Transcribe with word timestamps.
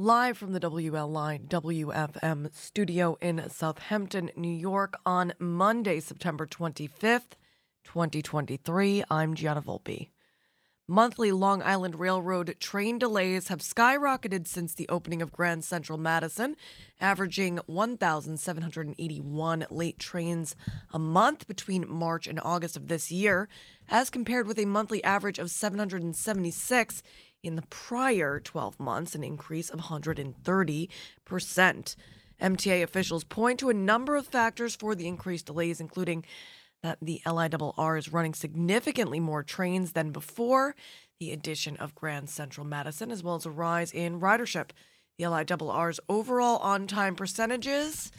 live 0.00 0.36
from 0.38 0.54
the 0.54 0.60
WLIW 0.60 1.94
FM 1.94 2.48
studio 2.54 3.18
in 3.20 3.50
Southampton, 3.50 4.30
New 4.34 4.48
York 4.48 4.98
on 5.04 5.34
Monday, 5.38 6.00
September 6.00 6.46
25th, 6.46 7.32
2023. 7.84 9.04
I'm 9.10 9.34
Gianna 9.34 9.60
Volpe. 9.60 10.08
Monthly 10.88 11.32
Long 11.32 11.62
Island 11.62 12.00
Railroad 12.00 12.56
train 12.58 12.98
delays 12.98 13.48
have 13.48 13.60
skyrocketed 13.60 14.48
since 14.48 14.72
the 14.72 14.88
opening 14.88 15.20
of 15.20 15.32
Grand 15.32 15.64
Central 15.64 15.98
Madison, 15.98 16.56
averaging 16.98 17.58
1,781 17.66 19.66
late 19.70 19.98
trains 19.98 20.56
a 20.94 20.98
month 20.98 21.46
between 21.46 21.88
March 21.88 22.26
and 22.26 22.40
August 22.42 22.76
of 22.76 22.88
this 22.88 23.12
year, 23.12 23.50
as 23.88 24.08
compared 24.08 24.46
with 24.46 24.58
a 24.58 24.64
monthly 24.64 25.04
average 25.04 25.38
of 25.38 25.50
776 25.50 27.02
in 27.42 27.56
the 27.56 27.62
prior 27.62 28.40
12 28.40 28.78
months, 28.78 29.14
an 29.14 29.24
increase 29.24 29.70
of 29.70 29.80
130%. 29.80 31.96
MTA 32.40 32.82
officials 32.82 33.24
point 33.24 33.60
to 33.60 33.68
a 33.68 33.74
number 33.74 34.16
of 34.16 34.26
factors 34.26 34.74
for 34.74 34.94
the 34.94 35.06
increased 35.06 35.46
delays, 35.46 35.80
including 35.80 36.24
that 36.82 36.98
the 37.02 37.20
LIRR 37.26 37.98
is 37.98 38.12
running 38.12 38.34
significantly 38.34 39.20
more 39.20 39.42
trains 39.42 39.92
than 39.92 40.10
before 40.10 40.74
the 41.18 41.32
addition 41.32 41.76
of 41.76 41.94
Grand 41.94 42.30
Central 42.30 42.66
Madison, 42.66 43.10
as 43.10 43.22
well 43.22 43.34
as 43.34 43.44
a 43.44 43.50
rise 43.50 43.92
in 43.92 44.20
ridership. 44.20 44.70
The 45.18 45.26
LIRR's 45.26 46.00
overall 46.08 46.56
on 46.58 46.86
time 46.86 47.14
percentages 47.14 48.10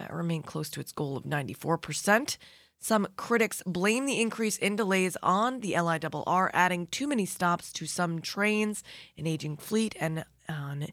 uh, 0.00 0.06
remain 0.10 0.42
close 0.42 0.70
to 0.70 0.80
its 0.80 0.92
goal 0.92 1.18
of 1.18 1.24
94%. 1.24 2.38
Some 2.78 3.08
critics 3.16 3.62
blame 3.66 4.06
the 4.06 4.20
increase 4.20 4.56
in 4.58 4.76
delays 4.76 5.16
on 5.22 5.60
the 5.60 5.72
LIRR, 5.72 6.50
adding 6.52 6.86
too 6.86 7.06
many 7.06 7.26
stops 7.26 7.72
to 7.74 7.86
some 7.86 8.20
trains, 8.20 8.84
an 9.16 9.26
aging 9.26 9.56
fleet, 9.56 9.96
and 9.98 10.24
on 10.48 10.88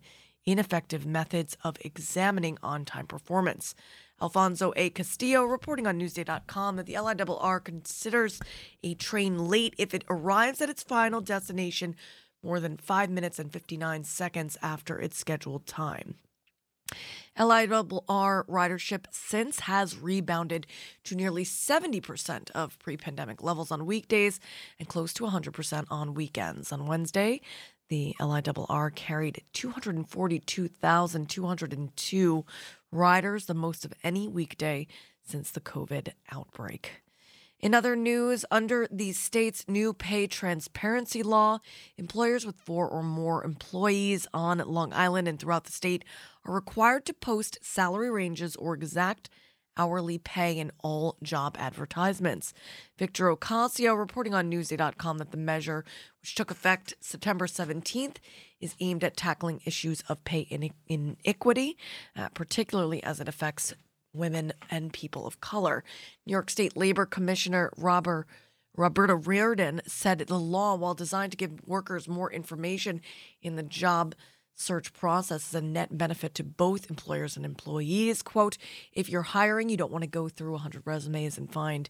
ineffective 0.45 1.05
methods 1.05 1.55
of 1.63 1.77
examining 1.81 2.57
on 2.61 2.85
time 2.85 3.07
performance. 3.07 3.75
Alfonso 4.21 4.73
A. 4.75 4.89
Castillo 4.89 5.43
reporting 5.43 5.87
on 5.87 5.99
Newsday.com 5.99 6.75
that 6.77 6.85
the 6.85 6.93
LIRR 6.93 7.63
considers 7.63 8.39
a 8.83 8.93
train 8.95 9.47
late 9.47 9.73
if 9.77 9.93
it 9.93 10.05
arrives 10.09 10.61
at 10.61 10.69
its 10.69 10.83
final 10.83 11.21
destination 11.21 11.95
more 12.41 12.59
than 12.59 12.77
5 12.77 13.09
minutes 13.09 13.39
and 13.39 13.51
59 13.51 14.03
seconds 14.03 14.57
after 14.61 14.99
its 14.99 15.17
scheduled 15.17 15.65
time. 15.65 16.15
LIRR 17.37 18.45
ridership 18.47 19.05
since 19.11 19.59
has 19.61 19.97
rebounded 19.97 20.67
to 21.03 21.15
nearly 21.15 21.43
70% 21.43 22.51
of 22.51 22.77
pre 22.79 22.95
pandemic 22.97 23.43
levels 23.43 23.71
on 23.71 23.85
weekdays 23.85 24.39
and 24.79 24.87
close 24.87 25.13
to 25.13 25.23
100% 25.23 25.85
on 25.89 26.13
weekends. 26.13 26.71
On 26.71 26.85
Wednesday, 26.85 27.41
the 27.89 28.15
LIRR 28.19 28.95
carried 28.95 29.41
242,202 29.53 32.45
riders, 32.91 33.45
the 33.45 33.53
most 33.53 33.85
of 33.85 33.93
any 34.03 34.27
weekday 34.27 34.87
since 35.21 35.51
the 35.51 35.61
COVID 35.61 36.09
outbreak. 36.31 37.02
In 37.63 37.73
other 37.73 37.95
news, 37.95 38.43
under 38.51 38.89
the 38.91 39.13
state's 39.13 39.63
new 39.69 39.93
pay 39.93 40.27
transparency 40.27 41.23
law, 41.23 41.59
employers 41.95 42.45
with 42.45 42.59
four 42.59 42.89
or 42.89 43.01
more 43.01 43.41
employees 43.45 44.27
on 44.33 44.57
Long 44.57 44.91
Island 44.91 45.29
and 45.29 45.39
throughout 45.39 45.63
the 45.63 45.71
state 45.71 46.03
are 46.43 46.53
required 46.53 47.05
to 47.05 47.13
post 47.13 47.59
salary 47.61 48.11
ranges 48.11 48.57
or 48.57 48.73
exact 48.73 49.29
hourly 49.77 50.17
pay 50.17 50.59
in 50.59 50.73
all 50.83 51.15
job 51.23 51.55
advertisements. 51.57 52.53
Victor 52.97 53.33
Ocasio 53.33 53.97
reporting 53.97 54.33
on 54.33 54.51
Newsday.com 54.51 55.17
that 55.19 55.31
the 55.31 55.37
measure, 55.37 55.85
which 56.19 56.35
took 56.35 56.51
effect 56.51 56.95
September 56.99 57.47
17th, 57.47 58.17
is 58.59 58.75
aimed 58.81 59.05
at 59.05 59.15
tackling 59.15 59.61
issues 59.63 60.03
of 60.09 60.25
pay 60.25 60.45
inequity, 60.89 61.77
uh, 62.17 62.27
particularly 62.33 63.01
as 63.05 63.21
it 63.21 63.29
affects 63.29 63.73
women 64.13 64.53
and 64.69 64.93
people 64.93 65.25
of 65.25 65.41
color. 65.41 65.83
New 66.25 66.31
York 66.31 66.49
State 66.49 66.77
Labor 66.77 67.05
Commissioner 67.05 67.71
Robert 67.77 68.27
Roberta 68.75 69.15
Reardon 69.15 69.81
said 69.85 70.17
the 70.19 70.39
law, 70.39 70.75
while 70.75 70.95
designed 70.95 71.31
to 71.31 71.37
give 71.37 71.67
workers 71.67 72.07
more 72.07 72.31
information 72.31 73.01
in 73.41 73.55
the 73.55 73.63
job 73.63 74.15
search 74.55 74.93
process 74.93 75.47
is 75.49 75.55
a 75.55 75.61
net 75.61 75.97
benefit 75.97 76.35
to 76.35 76.43
both 76.43 76.89
employers 76.89 77.35
and 77.35 77.45
employees. 77.45 78.21
Quote, 78.21 78.57
if 78.91 79.09
you're 79.09 79.23
hiring, 79.23 79.69
you 79.69 79.77
don't 79.77 79.91
want 79.91 80.03
to 80.03 80.09
go 80.09 80.29
through 80.29 80.51
100 80.53 80.83
resumes 80.85 81.37
and 81.37 81.51
find 81.51 81.89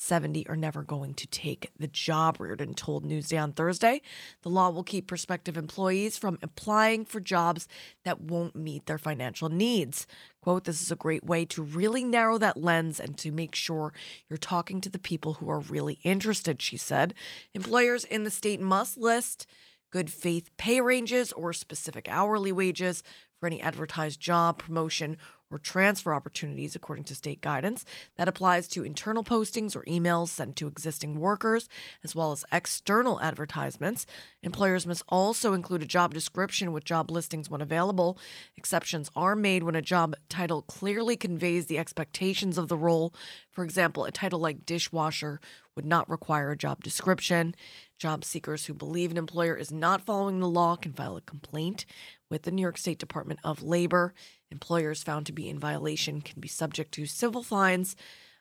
70 0.00 0.48
are 0.48 0.56
never 0.56 0.82
going 0.82 1.12
to 1.14 1.26
take 1.26 1.70
the 1.78 1.88
job, 1.88 2.40
Reardon 2.40 2.72
told 2.72 3.04
Newsday 3.04 3.42
on 3.42 3.52
Thursday. 3.52 4.00
The 4.42 4.48
law 4.48 4.70
will 4.70 4.84
keep 4.84 5.08
prospective 5.08 5.56
employees 5.56 6.16
from 6.16 6.38
applying 6.40 7.04
for 7.04 7.18
jobs 7.18 7.66
that 8.04 8.20
won't 8.20 8.54
meet 8.54 8.86
their 8.86 8.96
financial 8.96 9.48
needs. 9.48 10.06
Quote, 10.40 10.64
this 10.64 10.80
is 10.80 10.92
a 10.92 10.96
great 10.96 11.24
way 11.24 11.44
to 11.46 11.62
really 11.62 12.04
narrow 12.04 12.38
that 12.38 12.56
lens 12.56 13.00
and 13.00 13.18
to 13.18 13.32
make 13.32 13.56
sure 13.56 13.92
you're 14.30 14.36
talking 14.36 14.80
to 14.80 14.88
the 14.88 15.00
people 15.00 15.34
who 15.34 15.50
are 15.50 15.58
really 15.58 15.98
interested, 16.04 16.62
she 16.62 16.76
said. 16.76 17.12
Employers 17.52 18.04
in 18.04 18.22
the 18.22 18.30
state 18.30 18.60
must 18.60 18.96
list 18.96 19.46
good 19.90 20.10
faith 20.10 20.50
pay 20.56 20.80
ranges 20.80 21.32
or 21.32 21.52
specific 21.52 22.08
hourly 22.08 22.52
wages 22.52 23.02
for 23.38 23.46
any 23.46 23.60
advertised 23.60 24.20
job, 24.20 24.58
promotion, 24.58 25.16
or 25.50 25.58
transfer 25.58 26.14
opportunities, 26.14 26.76
according 26.76 27.04
to 27.04 27.14
state 27.14 27.40
guidance. 27.40 27.84
That 28.16 28.28
applies 28.28 28.68
to 28.68 28.84
internal 28.84 29.24
postings 29.24 29.74
or 29.74 29.82
emails 29.84 30.28
sent 30.28 30.56
to 30.56 30.66
existing 30.66 31.18
workers, 31.18 31.68
as 32.04 32.14
well 32.14 32.32
as 32.32 32.44
external 32.52 33.20
advertisements. 33.20 34.06
Employers 34.42 34.86
must 34.86 35.02
also 35.08 35.52
include 35.52 35.82
a 35.82 35.86
job 35.86 36.14
description 36.14 36.72
with 36.72 36.84
job 36.84 37.10
listings 37.10 37.50
when 37.50 37.60
available. 37.60 38.18
Exceptions 38.56 39.10
are 39.16 39.36
made 39.36 39.62
when 39.62 39.74
a 39.74 39.82
job 39.82 40.14
title 40.28 40.62
clearly 40.62 41.16
conveys 41.16 41.66
the 41.66 41.78
expectations 41.78 42.58
of 42.58 42.68
the 42.68 42.76
role. 42.76 43.14
For 43.50 43.64
example, 43.64 44.04
a 44.04 44.12
title 44.12 44.38
like 44.38 44.66
dishwasher 44.66 45.40
would 45.74 45.86
not 45.86 46.10
require 46.10 46.50
a 46.50 46.56
job 46.56 46.82
description. 46.82 47.54
Job 47.98 48.24
seekers 48.24 48.66
who 48.66 48.74
believe 48.74 49.10
an 49.10 49.16
employer 49.16 49.56
is 49.56 49.70
not 49.70 50.04
following 50.04 50.40
the 50.40 50.48
law 50.48 50.76
can 50.76 50.92
file 50.92 51.16
a 51.16 51.20
complaint 51.20 51.84
with 52.30 52.42
the 52.42 52.50
New 52.50 52.62
York 52.62 52.78
State 52.78 52.98
Department 52.98 53.40
of 53.44 53.62
Labor. 53.62 54.14
Employers 54.50 55.02
found 55.02 55.26
to 55.26 55.32
be 55.32 55.48
in 55.48 55.58
violation 55.58 56.20
can 56.20 56.40
be 56.40 56.48
subject 56.48 56.92
to 56.92 57.06
civil 57.06 57.42
fines 57.42 57.96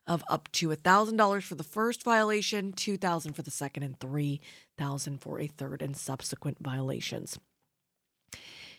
of 0.05 0.23
up 0.29 0.49
to 0.53 0.69
$1,000 0.69 1.43
for 1.43 1.55
the 1.55 1.63
first 1.63 2.03
violation, 2.03 2.71
$2,000 2.71 3.35
for 3.35 3.41
the 3.41 3.51
second, 3.51 3.83
and 3.83 3.99
$3,000 3.99 5.19
for 5.19 5.39
a 5.39 5.47
third 5.47 5.81
and 5.81 5.97
subsequent 5.97 6.57
violations. 6.61 7.37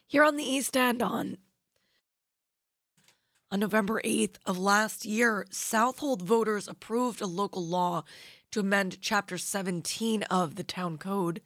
Here 0.06 0.24
on 0.24 0.36
the 0.36 0.44
East 0.44 0.76
End 0.76 1.02
on 1.02 1.36
on 3.50 3.60
November 3.60 4.00
8th 4.04 4.36
of 4.44 4.58
last 4.58 5.06
year, 5.06 5.46
Southold 5.50 6.22
voters 6.22 6.69
approved 6.69 7.22
a 7.22 7.26
local 7.26 7.66
law 7.66 8.04
to 8.50 8.60
amend 8.60 9.00
Chapter 9.00 9.38
17 9.38 10.22
of 10.25 10.56
the 10.56 10.64
Town 10.64 10.98
Code, 10.98 11.40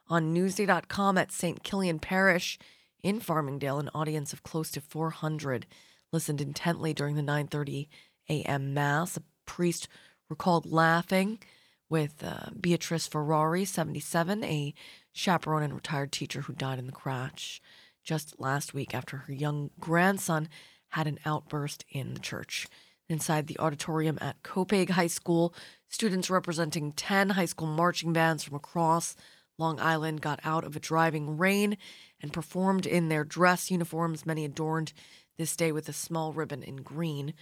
on 0.10 0.36
Newsday.com 0.36 1.18
at 1.18 1.32
St. 1.32 1.64
Kilian 1.64 2.02
Parish 2.02 2.60
in 3.02 3.22
Farmingdale. 3.22 3.80
An 3.80 3.90
audience 3.96 4.34
of 4.34 4.44
close 4.44 4.72
to 4.72 4.82
400 4.82 5.66
listened 6.12 6.42
intently 6.42 6.94
during 6.94 7.16
the 7.16 7.22
9:30 7.22 7.88
a.m. 8.30 8.74
mass. 8.74 9.16
A 9.16 9.24
priest 9.46 9.88
recalled 10.30 10.70
laughing 10.70 11.40
with 11.88 12.24
uh, 12.24 12.52
Beatrice 12.60 13.08
Ferrari, 13.08 13.64
77, 13.64 14.44
a 14.44 14.74
chaperone 15.14 15.64
and 15.64 15.74
retired 15.74 16.12
teacher 16.12 16.42
who 16.42 16.54
died 16.54 16.78
in 16.78 16.86
the 16.86 16.92
crash 16.92 17.62
just 18.04 18.40
last 18.40 18.74
week 18.74 18.94
after 18.94 19.18
her 19.18 19.34
young 19.34 19.70
grandson 19.80 20.50
had 20.90 21.08
an 21.08 21.20
outburst 21.26 21.86
in 21.90 22.14
the 22.14 22.20
church. 22.20 22.68
Inside 23.08 23.48
the 23.48 23.60
auditorium 23.60 24.18
at 24.22 24.44
Copiague 24.44 24.92
High 24.92 25.08
School, 25.08 25.54
students 25.88 26.30
representing 26.30 26.92
10 26.92 27.32
high 27.32 27.46
school 27.46 27.68
marching 27.68 28.14
bands 28.14 28.44
from 28.44 28.56
across 28.56 29.16
Long 29.60 29.80
Island 29.80 30.22
got 30.22 30.40
out 30.44 30.64
of 30.64 30.76
a 30.76 30.80
driving 30.80 31.38
rain 31.38 31.78
and 32.22 32.32
performed 32.32 32.86
in 32.86 33.10
their 33.10 33.26
dress 33.26 33.70
uniforms, 33.70 34.26
many 34.26 34.46
adorned 34.46 34.94
this 35.38 35.56
day 35.56 35.72
with 35.72 35.90
a 35.90 35.94
small 35.94 36.34
ribbon 36.34 36.64
in 36.64 36.78
green, 36.78 37.34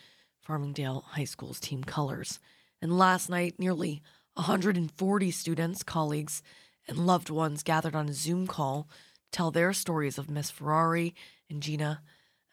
Farmingdale 0.46 1.04
High 1.04 1.26
School's 1.26 1.60
team 1.60 1.84
colors. 1.84 2.40
And 2.82 2.98
last 2.98 3.30
night, 3.30 3.56
nearly 3.60 4.02
140 4.34 5.32
students, 5.32 5.84
colleagues, 5.84 6.42
and 6.88 7.06
loved 7.06 7.30
ones 7.30 7.64
gathered 7.64 7.96
on 7.96 8.10
a 8.10 8.14
Zoom 8.14 8.48
call 8.48 8.84
to 8.84 9.32
tell 9.32 9.52
their 9.52 9.74
stories 9.74 10.18
of 10.18 10.30
Miss 10.30 10.50
Ferrari 10.50 11.14
and 11.50 11.62
Gina 11.62 12.02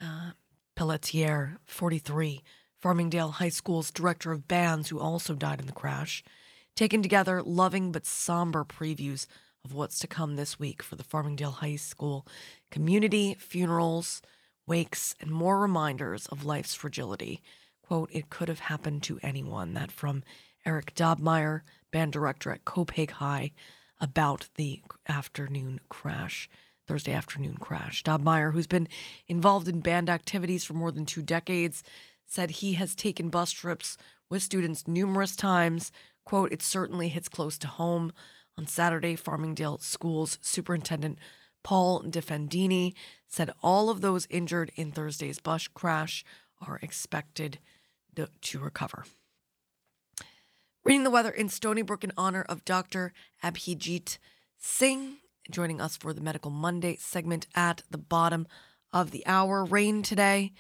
uh, 0.00 0.32
Pelletier, 0.76 1.58
43, 1.64 2.42
Farmingdale 2.82 3.32
High 3.32 3.48
School's 3.48 3.90
director 3.90 4.32
of 4.32 4.48
bands, 4.48 4.88
who 4.88 4.98
also 4.98 5.34
died 5.34 5.60
in 5.60 5.66
the 5.66 5.72
crash. 5.72 6.24
Taken 6.74 7.02
together, 7.02 7.42
loving 7.42 7.92
but 7.92 8.04
somber 8.04 8.64
previews 8.64 9.26
of 9.64 9.72
what's 9.72 9.98
to 10.00 10.06
come 10.06 10.36
this 10.36 10.58
week 10.58 10.82
for 10.82 10.96
the 10.96 11.04
Farmingdale 11.04 11.54
High 11.54 11.76
School 11.76 12.26
community, 12.70 13.34
funerals, 13.38 14.20
wakes, 14.66 15.14
and 15.20 15.30
more 15.30 15.60
reminders 15.60 16.26
of 16.26 16.44
life's 16.44 16.74
fragility. 16.74 17.40
Quote, 17.82 18.10
it 18.12 18.30
could 18.30 18.48
have 18.48 18.60
happened 18.60 19.02
to 19.04 19.20
anyone. 19.22 19.74
That 19.74 19.92
from 19.92 20.22
Eric 20.66 20.94
Dobmeyer, 20.94 21.60
band 21.92 22.12
director 22.12 22.50
at 22.50 22.64
Copiague 22.64 23.12
High, 23.12 23.52
about 24.00 24.48
the 24.56 24.82
afternoon 25.08 25.80
crash, 25.88 26.48
Thursday 26.86 27.12
afternoon 27.12 27.56
crash. 27.58 28.02
Dobmeyer, 28.02 28.52
who's 28.52 28.66
been 28.66 28.88
involved 29.26 29.68
in 29.68 29.80
band 29.80 30.10
activities 30.10 30.64
for 30.64 30.74
more 30.74 30.92
than 30.92 31.06
two 31.06 31.22
decades, 31.22 31.82
said 32.26 32.50
he 32.50 32.74
has 32.74 32.94
taken 32.94 33.28
bus 33.30 33.52
trips 33.52 33.96
with 34.28 34.42
students 34.42 34.86
numerous 34.88 35.36
times. 35.36 35.92
Quote, 36.24 36.52
it 36.52 36.62
certainly 36.62 37.08
hits 37.08 37.28
close 37.28 37.58
to 37.58 37.66
home. 37.66 38.12
On 38.56 38.66
Saturday, 38.66 39.16
Farmingdale 39.16 39.80
Schools 39.80 40.38
Superintendent 40.40 41.18
Paul 41.62 42.02
Defendini 42.02 42.94
said 43.26 43.50
all 43.62 43.90
of 43.90 44.00
those 44.00 44.28
injured 44.30 44.70
in 44.76 44.92
Thursday's 44.92 45.40
bus 45.40 45.66
crash 45.66 46.24
are 46.66 46.78
expected 46.82 47.58
to 48.42 48.58
recover. 48.58 49.04
Reading 50.84 51.04
the 51.04 51.10
weather 51.10 51.30
in 51.30 51.48
Stony 51.48 51.82
Brook 51.82 52.04
in 52.04 52.12
honor 52.16 52.44
of 52.48 52.64
Dr. 52.64 53.12
Abhijeet 53.42 54.18
Singh, 54.58 55.16
joining 55.50 55.80
us 55.80 55.96
for 55.96 56.12
the 56.12 56.20
Medical 56.20 56.50
Monday 56.50 56.96
segment 56.96 57.46
at 57.54 57.82
the 57.90 57.98
bottom 57.98 58.46
of 58.92 59.10
the 59.10 59.26
hour. 59.26 59.64
Rain 59.64 60.02
today, 60.02 60.52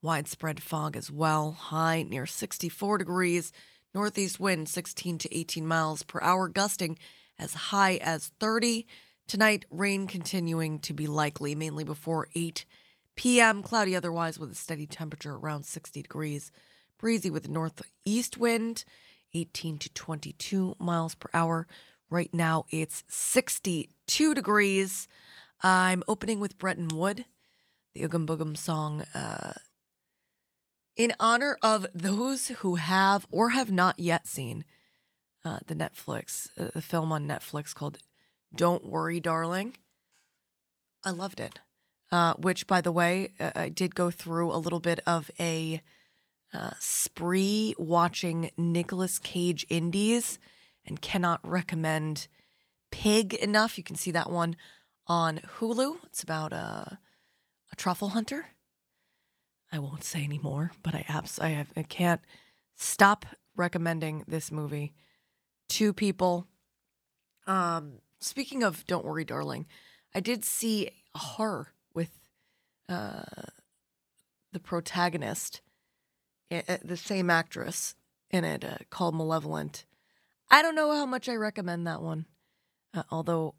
widespread 0.00 0.62
fog 0.62 0.96
as 0.96 1.10
well, 1.10 1.52
high 1.52 2.02
near 2.02 2.26
64 2.26 2.98
degrees, 2.98 3.52
northeast 3.94 4.40
wind 4.40 4.68
16 4.68 5.18
to 5.18 5.36
18 5.36 5.66
miles 5.66 6.02
per 6.02 6.20
hour, 6.20 6.48
gusting 6.48 6.98
as 7.38 7.54
high 7.54 7.96
as 7.96 8.32
30. 8.40 8.86
Tonight, 9.28 9.64
rain 9.70 10.06
continuing 10.06 10.78
to 10.80 10.92
be 10.92 11.06
likely, 11.06 11.54
mainly 11.54 11.84
before 11.84 12.28
8 12.34 12.64
p.m. 13.14 13.62
Cloudy 13.62 13.94
otherwise 13.94 14.38
with 14.38 14.52
a 14.52 14.56
steady 14.56 14.86
temperature 14.86 15.34
around 15.34 15.64
60 15.64 16.02
degrees. 16.02 16.50
Breezy 16.98 17.30
with 17.30 17.48
northeast 17.48 18.38
wind, 18.38 18.84
18 19.34 19.78
to 19.78 19.92
22 19.92 20.76
miles 20.78 21.14
per 21.14 21.28
hour. 21.34 21.66
Right 22.12 22.34
now, 22.34 22.66
it's 22.68 23.04
62 23.08 24.34
degrees. 24.34 25.08
I'm 25.62 26.02
opening 26.06 26.40
with 26.40 26.58
Brenton 26.58 26.88
Wood, 26.88 27.24
the 27.94 28.02
Oogum 28.02 28.26
Boogum 28.26 28.54
song, 28.54 29.04
uh, 29.14 29.54
in 30.94 31.14
honor 31.18 31.56
of 31.62 31.86
those 31.94 32.48
who 32.48 32.74
have 32.74 33.26
or 33.30 33.50
have 33.50 33.70
not 33.70 33.98
yet 33.98 34.26
seen 34.26 34.66
uh, 35.42 35.60
the 35.66 35.74
Netflix, 35.74 36.50
uh, 36.60 36.68
the 36.74 36.82
film 36.82 37.12
on 37.12 37.26
Netflix 37.26 37.74
called 37.74 37.96
Don't 38.54 38.84
Worry, 38.84 39.18
Darling. 39.18 39.78
I 41.02 41.12
loved 41.12 41.40
it. 41.40 41.60
Uh, 42.10 42.34
which, 42.34 42.66
by 42.66 42.82
the 42.82 42.92
way, 42.92 43.30
uh, 43.40 43.52
I 43.56 43.68
did 43.70 43.94
go 43.94 44.10
through 44.10 44.52
a 44.52 44.60
little 44.60 44.80
bit 44.80 45.00
of 45.06 45.30
a 45.40 45.80
uh, 46.52 46.72
spree 46.78 47.74
watching 47.78 48.50
Nicolas 48.58 49.18
Cage 49.18 49.64
indies 49.70 50.38
and 50.86 51.00
cannot 51.00 51.40
recommend 51.42 52.28
Pig 52.90 53.34
enough. 53.34 53.78
You 53.78 53.84
can 53.84 53.96
see 53.96 54.10
that 54.10 54.30
one 54.30 54.56
on 55.06 55.38
Hulu. 55.58 55.96
It's 56.04 56.22
about 56.22 56.52
a, 56.52 56.98
a 57.72 57.76
truffle 57.76 58.10
hunter. 58.10 58.46
I 59.72 59.78
won't 59.78 60.04
say 60.04 60.22
any 60.22 60.38
more, 60.38 60.72
but 60.82 60.94
I 60.94 61.04
abs- 61.08 61.38
I, 61.38 61.48
have, 61.48 61.72
I 61.76 61.82
can't 61.82 62.20
stop 62.76 63.24
recommending 63.56 64.24
this 64.28 64.52
movie 64.52 64.92
to 65.70 65.94
people. 65.94 66.46
Um, 67.46 68.00
speaking 68.20 68.62
of 68.62 68.86
Don't 68.86 69.04
Worry, 69.04 69.24
Darling, 69.24 69.66
I 70.14 70.20
did 70.20 70.44
see 70.44 70.90
a 71.14 71.18
horror 71.18 71.68
with 71.94 72.10
uh, 72.88 73.22
the 74.52 74.60
protagonist, 74.60 75.62
the 76.50 76.96
same 76.98 77.30
actress 77.30 77.94
in 78.30 78.44
it, 78.44 78.64
uh, 78.64 78.76
called 78.90 79.14
Malevolent. 79.14 79.86
I 80.52 80.60
don't 80.60 80.74
know 80.74 80.94
how 80.94 81.06
much 81.06 81.30
I 81.30 81.34
recommend 81.34 81.86
that 81.86 82.02
one, 82.02 82.26
uh, 82.92 83.04
although 83.10 83.54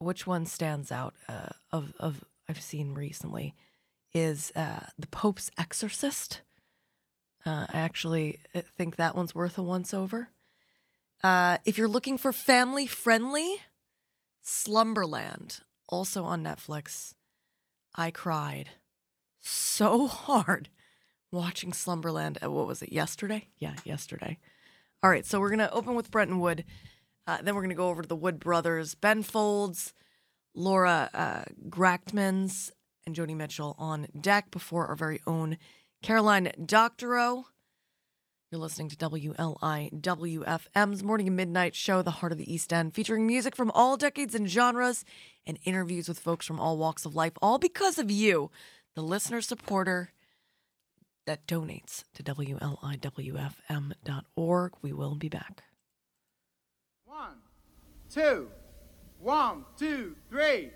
which 0.00 0.26
one 0.26 0.44
stands 0.44 0.90
out 0.90 1.14
uh, 1.28 1.50
of 1.70 1.94
of 2.00 2.24
I've 2.48 2.60
seen 2.60 2.94
recently 2.94 3.54
is 4.12 4.50
uh, 4.56 4.80
the 4.98 5.06
Pope's 5.06 5.52
Exorcist. 5.56 6.42
Uh, 7.46 7.66
I 7.72 7.78
actually 7.78 8.40
uh, 8.56 8.62
think 8.76 8.96
that 8.96 9.14
one's 9.14 9.36
worth 9.36 9.56
a 9.56 9.62
once 9.62 9.94
over. 9.94 10.30
Uh, 11.22 11.58
if 11.64 11.78
you're 11.78 11.86
looking 11.86 12.18
for 12.18 12.32
family 12.32 12.88
friendly, 12.88 13.58
Slumberland, 14.42 15.60
also 15.88 16.24
on 16.24 16.42
Netflix. 16.42 17.14
I 17.94 18.10
cried 18.10 18.70
so 19.40 20.06
hard 20.08 20.70
watching 21.30 21.72
Slumberland. 21.72 22.38
What 22.42 22.66
was 22.66 22.82
it, 22.82 22.92
yesterday? 22.92 23.48
Yeah, 23.58 23.74
yesterday. 23.84 24.38
All 25.00 25.10
right, 25.10 25.24
so 25.24 25.38
we're 25.38 25.50
to 25.60 25.72
open 25.72 25.94
with 25.94 26.10
Brenton 26.10 26.40
Wood. 26.40 26.64
Uh, 27.24 27.38
then 27.40 27.54
we're 27.54 27.60
to 27.68 27.76
go 27.76 27.88
over 27.88 28.02
to 28.02 28.08
the 28.08 28.16
Wood 28.16 28.40
brothers, 28.40 28.96
Ben 28.96 29.22
Folds, 29.22 29.94
Laura 30.56 31.08
uh, 31.14 31.44
Grachtmans, 31.68 32.72
and 33.06 33.14
Joni 33.14 33.36
Mitchell 33.36 33.76
on 33.78 34.08
deck 34.20 34.50
before 34.50 34.88
our 34.88 34.96
very 34.96 35.20
own 35.24 35.56
Caroline 36.02 36.50
Doctorow. 36.66 37.44
You're 38.50 38.60
listening 38.60 38.88
to 38.88 38.96
WLIWFM's 38.96 39.44
Morning 41.04 41.28
and 41.28 41.36
Midnight 41.36 41.76
Show, 41.76 42.02
The 42.02 42.10
Heart 42.10 42.32
of 42.32 42.38
the 42.38 42.52
East 42.52 42.72
End, 42.72 42.92
featuring 42.92 43.24
music 43.24 43.54
from 43.54 43.70
all 43.72 43.96
decades 43.96 44.34
and 44.34 44.50
genres 44.50 45.04
and 45.46 45.60
interviews 45.62 46.08
with 46.08 46.18
folks 46.18 46.44
from 46.44 46.58
all 46.58 46.76
walks 46.76 47.04
of 47.04 47.14
life, 47.14 47.34
all 47.40 47.58
because 47.58 48.00
of 48.00 48.10
you, 48.10 48.50
the 48.96 49.02
listener 49.02 49.42
supporter 49.42 50.10
that 51.28 51.46
donates 51.46 52.04
to 52.14 52.22
WLIWFM.org. 52.22 52.72
We 54.80 54.92
will 54.94 55.14
be 55.14 55.28
back. 55.28 55.62
One, 57.04 57.36
two, 58.08 58.48
one, 59.18 59.66
two, 59.78 60.16
three. 60.30 60.70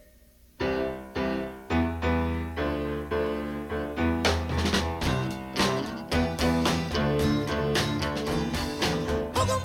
Boogum, 9.33 9.63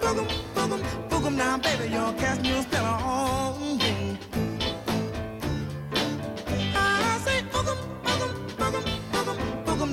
boogum, 0.00 0.26
boogum, 0.54 0.82
boogum 1.08 1.34
now, 1.36 1.56
baby, 1.58 1.84
you're 1.92 2.12
casting 2.14 2.46
your 2.46 2.62
spell 2.62 2.84
on 2.84 3.78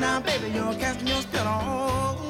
now, 0.08 0.20
baby, 0.22 0.48
you're 0.56 0.74
casting 0.76 1.08
your 1.08 1.22
spell 1.22 1.48
on 1.48 2.27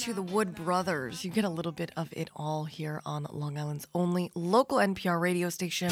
to 0.00 0.14
the 0.14 0.22
Wood 0.22 0.54
Brothers, 0.54 1.26
you 1.26 1.30
get 1.30 1.44
a 1.44 1.48
little 1.50 1.72
bit 1.72 1.90
of 1.94 2.08
it 2.12 2.30
all 2.34 2.64
here 2.64 3.02
on 3.04 3.26
Long 3.30 3.58
Island's 3.58 3.86
only 3.94 4.32
local 4.34 4.78
NPR 4.78 5.20
radio 5.20 5.50
station, 5.50 5.90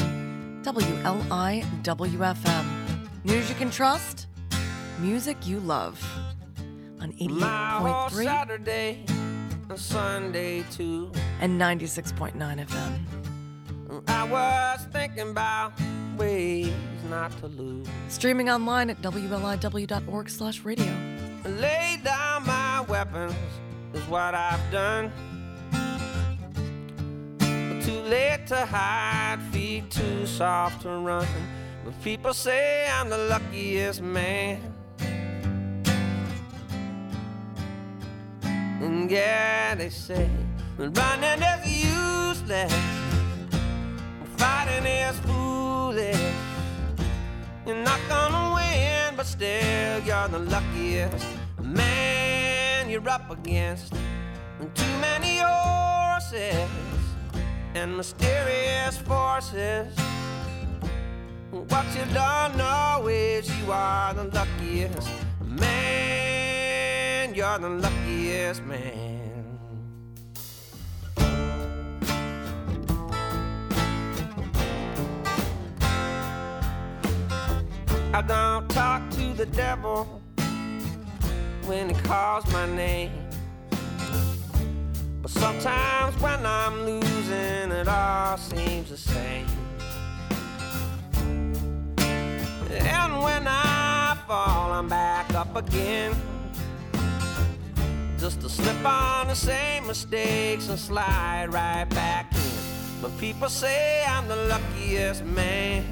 WLIWFM. 0.63 2.65
News 3.23 3.47
you 3.49 3.55
can 3.55 3.69
trust, 3.69 4.25
music 4.99 5.37
you 5.45 5.59
love. 5.59 6.03
On 7.01 7.13
My 7.39 7.77
whole 7.77 8.09
88.3 8.09 8.23
Saturday 8.23 9.05
and 9.69 9.79
Sunday 9.79 10.63
too. 10.71 11.11
and 11.39 11.61
96.9 11.61 12.33
FM. 12.65 14.03
I 14.09 14.23
was 14.23 14.87
thinking 14.91 15.29
about 15.29 15.73
ways 16.17 16.73
not 17.11 17.31
to 17.41 17.47
lose. 17.47 17.87
Streaming 18.07 18.49
online 18.49 18.89
at 18.89 18.99
WLIW.org 19.03 20.29
slash 20.31 20.61
radio. 20.61 20.91
Lay 21.45 21.99
down 22.03 22.47
my 22.47 22.81
weapons 22.81 23.35
what 24.09 24.33
I've 24.33 24.71
done. 24.71 25.11
Too 27.83 28.01
late 28.09 28.47
to 28.47 28.65
hide, 28.65 29.39
feet 29.51 29.91
too 29.91 30.25
soft 30.25 30.81
to 30.81 30.89
run. 30.89 31.27
But 31.85 31.93
people 32.03 32.33
say 32.33 32.89
I'm 32.89 33.09
the 33.09 33.17
luckiest 33.17 34.01
man. 34.01 34.61
And 38.81 39.11
yeah, 39.11 39.75
they 39.75 39.89
say 39.89 40.29
that 40.77 40.97
running 40.97 41.43
is 41.43 41.85
useless, 41.85 42.73
fighting 44.37 44.85
is 44.85 45.19
foolish. 45.19 46.33
You're 47.65 47.83
not 47.83 47.99
gonna 48.09 48.55
win, 48.55 49.15
but 49.15 49.27
still 49.27 49.99
you're 50.03 50.27
the 50.29 50.39
luckiest 50.39 51.25
man 51.61 52.18
you're 52.89 53.07
up 53.07 53.29
against. 53.29 53.93
And 54.59 54.75
too 54.75 54.97
many 54.99 55.37
horses 55.43 56.69
and 57.75 57.95
mysterious 57.95 58.97
forces. 58.97 59.95
What 61.51 61.85
you 61.95 62.05
don't 62.13 62.57
know 62.57 63.07
is 63.07 63.47
you 63.59 63.71
are 63.71 64.13
the 64.13 64.23
luckiest 64.25 65.09
man. 65.45 67.35
You're 67.35 67.59
the 67.59 67.69
luckiest 67.69 68.63
man. 68.63 69.59
I 78.11 78.21
don't 78.23 78.67
talk 78.69 79.09
to 79.11 79.33
the 79.33 79.45
devil 79.45 80.18
when 81.69 81.87
he 81.87 81.95
calls 82.01 82.51
my 82.51 82.65
name. 82.65 83.11
But 85.21 85.29
sometimes 85.29 86.19
when 86.19 86.43
I'm 86.43 86.83
losing, 86.83 87.71
it 87.71 87.87
all 87.87 88.37
seems 88.37 88.89
the 88.89 88.97
same. 88.97 89.45
And 92.71 93.21
when 93.21 93.47
I 93.47 94.17
fall, 94.27 94.71
I'm 94.71 94.87
back 94.87 95.31
up 95.35 95.55
again. 95.55 96.15
Just 98.17 98.41
to 98.41 98.49
slip 98.49 98.83
on 98.83 99.27
the 99.27 99.35
same 99.35 99.85
mistakes 99.85 100.69
and 100.69 100.79
slide 100.79 101.49
right 101.51 101.87
back 101.91 102.33
in. 102.33 102.99
But 102.99 103.15
people 103.19 103.47
say 103.47 104.03
I'm 104.07 104.27
the 104.27 104.35
luckiest 104.35 105.23
man. 105.23 105.85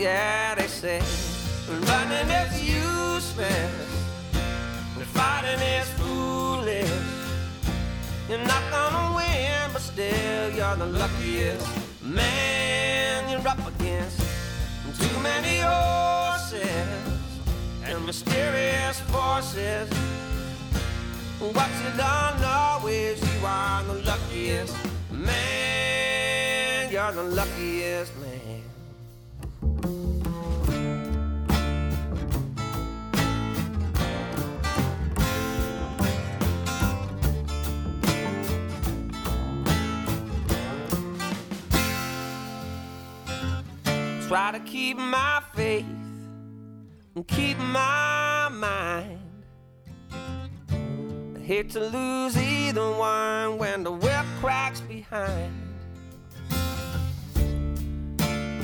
Yeah, 0.00 0.56
they 0.56 0.66
say 0.66 1.00
running 1.68 2.30
is 2.30 2.62
useless, 2.62 3.72
and 4.96 5.06
fighting 5.06 5.60
is 5.60 5.88
foolish. 6.00 6.90
You're 8.28 8.38
not 8.38 8.62
gonna 8.70 9.16
win, 9.16 9.70
but 9.72 9.82
still 9.82 10.50
you're 10.50 10.76
the 10.76 10.86
luckiest 10.86 11.66
man 12.02 13.30
you're 13.30 13.48
up 13.48 13.66
against. 13.66 14.20
Too 14.98 15.20
many 15.20 15.58
horses 15.58 16.62
and 17.84 18.06
mysterious 18.06 19.00
forces. 19.12 19.88
What 21.40 21.70
you 21.82 21.90
don't 21.96 22.40
know 22.40 22.86
is 22.88 23.20
you 23.20 23.46
are 23.46 23.82
the 23.84 23.94
luckiest 24.04 24.76
man. 25.10 26.90
You're 26.92 27.12
the 27.12 27.24
luckiest 27.24 28.16
man. 28.18 28.73
Try 44.34 44.50
to 44.50 44.58
keep 44.58 44.96
my 44.96 45.40
faith 45.54 45.86
and 47.14 47.24
keep 47.28 47.56
my 47.56 48.48
mind. 48.50 49.20
I 50.10 51.38
hate 51.38 51.70
to 51.70 51.78
lose 51.78 52.36
either 52.36 52.90
one 52.90 53.58
when 53.58 53.84
the 53.84 53.92
whip 53.92 54.26
cracks 54.40 54.80
behind. 54.80 55.52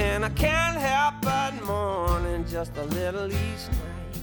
And 0.00 0.24
I 0.24 0.30
can't 0.30 0.76
help 0.76 1.14
but 1.22 1.54
mourning 1.64 2.44
just 2.48 2.76
a 2.76 2.86
little 2.86 3.28
each 3.28 3.68
night. 3.70 4.16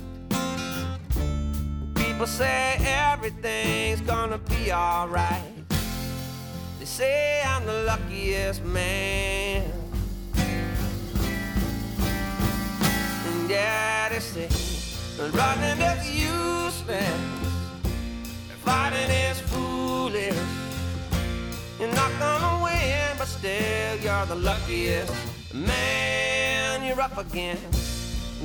People 1.96 2.28
say 2.28 2.76
everything's 2.82 4.02
gonna 4.02 4.40
be 4.40 4.74
alright. 4.74 5.64
They 6.78 6.86
say 6.86 7.42
I'm 7.46 7.66
the 7.66 7.84
luckiest 7.84 8.66
man. 8.66 9.77
And 13.50 14.14
they 14.14 14.20
say 14.20 14.50
running 15.32 15.82
is 15.82 16.20
useless, 16.20 17.22
fighting 18.60 19.10
is 19.10 19.40
foolish. 19.40 20.36
You're 21.80 21.94
not 21.94 22.12
gonna 22.20 22.62
win, 22.62 23.18
but 23.18 23.28
still 23.28 23.96
you're 24.04 24.26
the 24.26 24.36
luckiest 24.36 25.14
man. 25.54 26.84
You're 26.86 27.00
up 27.00 27.18
against 27.18 27.64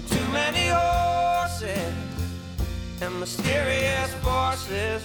too 0.09 0.25
many 0.33 0.69
horses 0.69 1.95
and 3.01 3.19
mysterious 3.19 4.15
forces. 4.23 5.03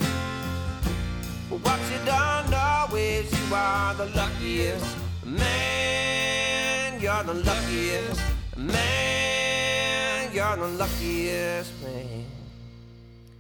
What 1.50 1.80
you 1.92 1.98
don't 2.06 2.52
know 2.52 2.96
is 2.96 3.32
you 3.32 3.56
are 3.56 3.96
the 3.96 4.06
luckiest 4.16 4.96
man. 5.26 7.02
You're 7.02 7.24
the 7.24 7.34
luckiest 7.34 8.22
man. 8.56 9.67
You're 10.38 10.56
the 10.56 10.68
luckiest 10.68 11.82
man. 11.82 12.26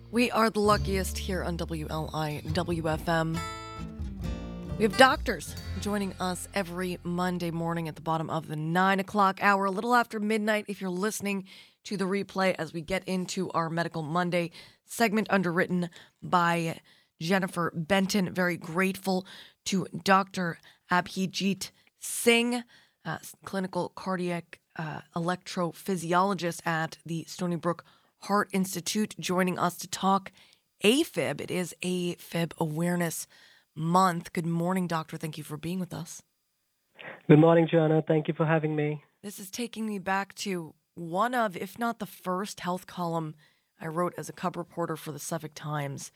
We 0.09 0.31
are 0.31 0.49
the 0.49 0.61
luckiest 0.61 1.15
here 1.15 1.43
on 1.43 1.55
WLIW 1.55 2.41
FM. 2.41 3.39
We 4.79 4.83
have 4.83 4.97
doctors 4.97 5.55
joining 5.79 6.15
us 6.19 6.47
every 6.55 6.97
Monday 7.03 7.51
morning 7.51 7.87
at 7.87 7.97
the 7.97 8.01
bottom 8.01 8.31
of 8.31 8.47
the 8.47 8.55
nine 8.55 8.99
o'clock 8.99 9.37
hour, 9.43 9.65
a 9.65 9.69
little 9.69 9.93
after 9.93 10.19
midnight. 10.19 10.65
If 10.67 10.81
you're 10.81 10.89
listening 10.89 11.45
to 11.83 11.97
the 11.97 12.05
replay 12.05 12.55
as 12.57 12.73
we 12.73 12.81
get 12.81 13.03
into 13.03 13.51
our 13.51 13.69
Medical 13.69 14.01
Monday 14.01 14.49
segment, 14.83 15.27
underwritten 15.29 15.91
by 16.23 16.79
Jennifer 17.21 17.71
Benton. 17.75 18.33
Very 18.33 18.57
grateful 18.57 19.23
to 19.65 19.85
Dr. 20.03 20.57
Abhijeet 20.91 21.69
Singh, 21.99 22.63
uh, 23.05 23.19
clinical 23.45 23.89
cardiac 23.89 24.61
uh, 24.77 25.01
electrophysiologist 25.15 26.65
at 26.65 26.97
the 27.05 27.25
Stony 27.27 27.55
Brook 27.55 27.83
Heart 28.21 28.49
Institute, 28.53 29.15
joining 29.19 29.57
us 29.57 29.77
to 29.77 29.87
talk 29.87 30.31
AFib. 30.83 31.41
It 31.41 31.51
is 31.51 31.75
AFib 31.81 32.53
Awareness 32.59 33.27
Month. 33.75 34.33
Good 34.33 34.45
morning, 34.45 34.87
doctor. 34.87 35.17
Thank 35.17 35.37
you 35.37 35.43
for 35.43 35.57
being 35.57 35.79
with 35.79 35.93
us. 35.93 36.21
Good 37.27 37.39
morning, 37.39 37.67
Joanna. 37.69 38.03
Thank 38.07 38.27
you 38.27 38.33
for 38.33 38.45
having 38.45 38.75
me. 38.75 39.03
This 39.23 39.39
is 39.39 39.49
taking 39.49 39.85
me 39.85 39.99
back 39.99 40.33
to 40.35 40.73
one 40.95 41.35
of, 41.35 41.55
if 41.57 41.77
not 41.77 41.99
the 41.99 42.05
first, 42.05 42.61
health 42.61 42.87
column 42.87 43.35
I 43.79 43.87
wrote 43.87 44.13
as 44.17 44.29
a 44.29 44.33
cub 44.33 44.57
reporter 44.57 44.95
for 44.95 45.11
the 45.11 45.19
Suffolk 45.19 45.51
Times 45.53 46.11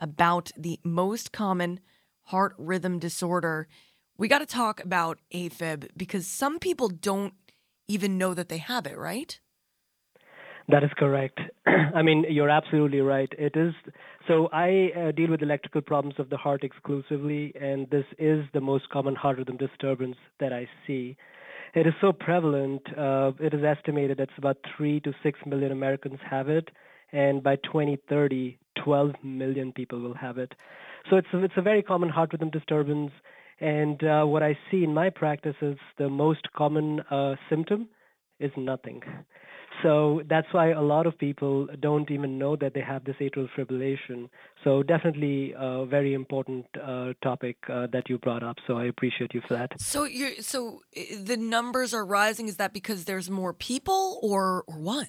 about 0.00 0.50
the 0.56 0.80
most 0.82 1.32
common 1.32 1.80
heart 2.24 2.54
rhythm 2.58 2.98
disorder. 2.98 3.68
We 4.16 4.28
got 4.28 4.38
to 4.38 4.46
talk 4.46 4.82
about 4.82 5.18
AFib 5.32 5.88
because 5.96 6.26
some 6.26 6.58
people 6.58 6.88
don't 6.88 7.34
even 7.88 8.18
know 8.18 8.34
that 8.34 8.48
they 8.48 8.58
have 8.58 8.86
it, 8.86 8.96
right? 8.96 9.38
That 10.68 10.82
is 10.82 10.90
correct. 10.96 11.38
I 11.66 12.02
mean, 12.02 12.24
you're 12.28 12.48
absolutely 12.48 13.00
right. 13.00 13.28
It 13.38 13.54
is. 13.54 13.74
So 14.26 14.48
I 14.52 14.90
uh, 14.96 15.12
deal 15.12 15.30
with 15.30 15.42
electrical 15.42 15.82
problems 15.82 16.14
of 16.18 16.30
the 16.30 16.38
heart 16.38 16.64
exclusively, 16.64 17.52
and 17.60 17.88
this 17.90 18.06
is 18.18 18.44
the 18.54 18.60
most 18.60 18.88
common 18.88 19.14
heart 19.14 19.38
rhythm 19.38 19.58
disturbance 19.58 20.16
that 20.40 20.52
I 20.52 20.66
see. 20.86 21.16
It 21.74 21.86
is 21.86 21.92
so 22.00 22.12
prevalent. 22.12 22.82
Uh, 22.96 23.32
it 23.40 23.52
is 23.52 23.62
estimated 23.62 24.18
that 24.18 24.28
about 24.38 24.56
three 24.76 25.00
to 25.00 25.12
six 25.22 25.38
million 25.44 25.72
Americans 25.72 26.18
have 26.28 26.48
it, 26.48 26.70
and 27.12 27.42
by 27.42 27.56
2030, 27.56 28.58
12 28.82 29.10
million 29.22 29.72
people 29.72 30.00
will 30.00 30.14
have 30.14 30.38
it. 30.38 30.52
So 31.10 31.16
it's 31.16 31.28
a, 31.34 31.44
it's 31.44 31.54
a 31.56 31.62
very 31.62 31.82
common 31.82 32.08
heart 32.08 32.32
rhythm 32.32 32.50
disturbance. 32.50 33.10
And 33.60 34.02
uh, 34.02 34.24
what 34.24 34.42
I 34.42 34.58
see 34.70 34.84
in 34.84 34.92
my 34.92 35.10
practice 35.10 35.56
is 35.62 35.76
the 35.98 36.08
most 36.08 36.52
common 36.56 37.00
uh, 37.10 37.34
symptom 37.48 37.88
is 38.40 38.50
nothing. 38.56 39.02
So 39.82 40.22
that's 40.28 40.46
why 40.52 40.70
a 40.70 40.80
lot 40.80 41.06
of 41.06 41.18
people 41.18 41.66
don't 41.80 42.10
even 42.10 42.38
know 42.38 42.56
that 42.56 42.74
they 42.74 42.80
have 42.80 43.04
this 43.04 43.16
atrial 43.20 43.48
fibrillation. 43.56 44.28
So 44.62 44.82
definitely 44.82 45.52
a 45.56 45.84
very 45.84 46.14
important 46.14 46.66
uh, 46.82 47.12
topic 47.22 47.56
uh, 47.68 47.88
that 47.92 48.08
you 48.08 48.18
brought 48.18 48.42
up. 48.42 48.56
So 48.66 48.78
I 48.78 48.84
appreciate 48.86 49.34
you 49.34 49.42
for 49.46 49.54
that. 49.54 49.72
So 49.78 50.04
you 50.04 50.42
so 50.42 50.80
the 50.94 51.36
numbers 51.36 51.92
are 51.92 52.04
rising. 52.04 52.48
Is 52.48 52.56
that 52.56 52.72
because 52.72 53.04
there's 53.04 53.28
more 53.28 53.52
people, 53.52 54.20
or 54.22 54.64
or 54.66 54.78
what? 54.78 55.08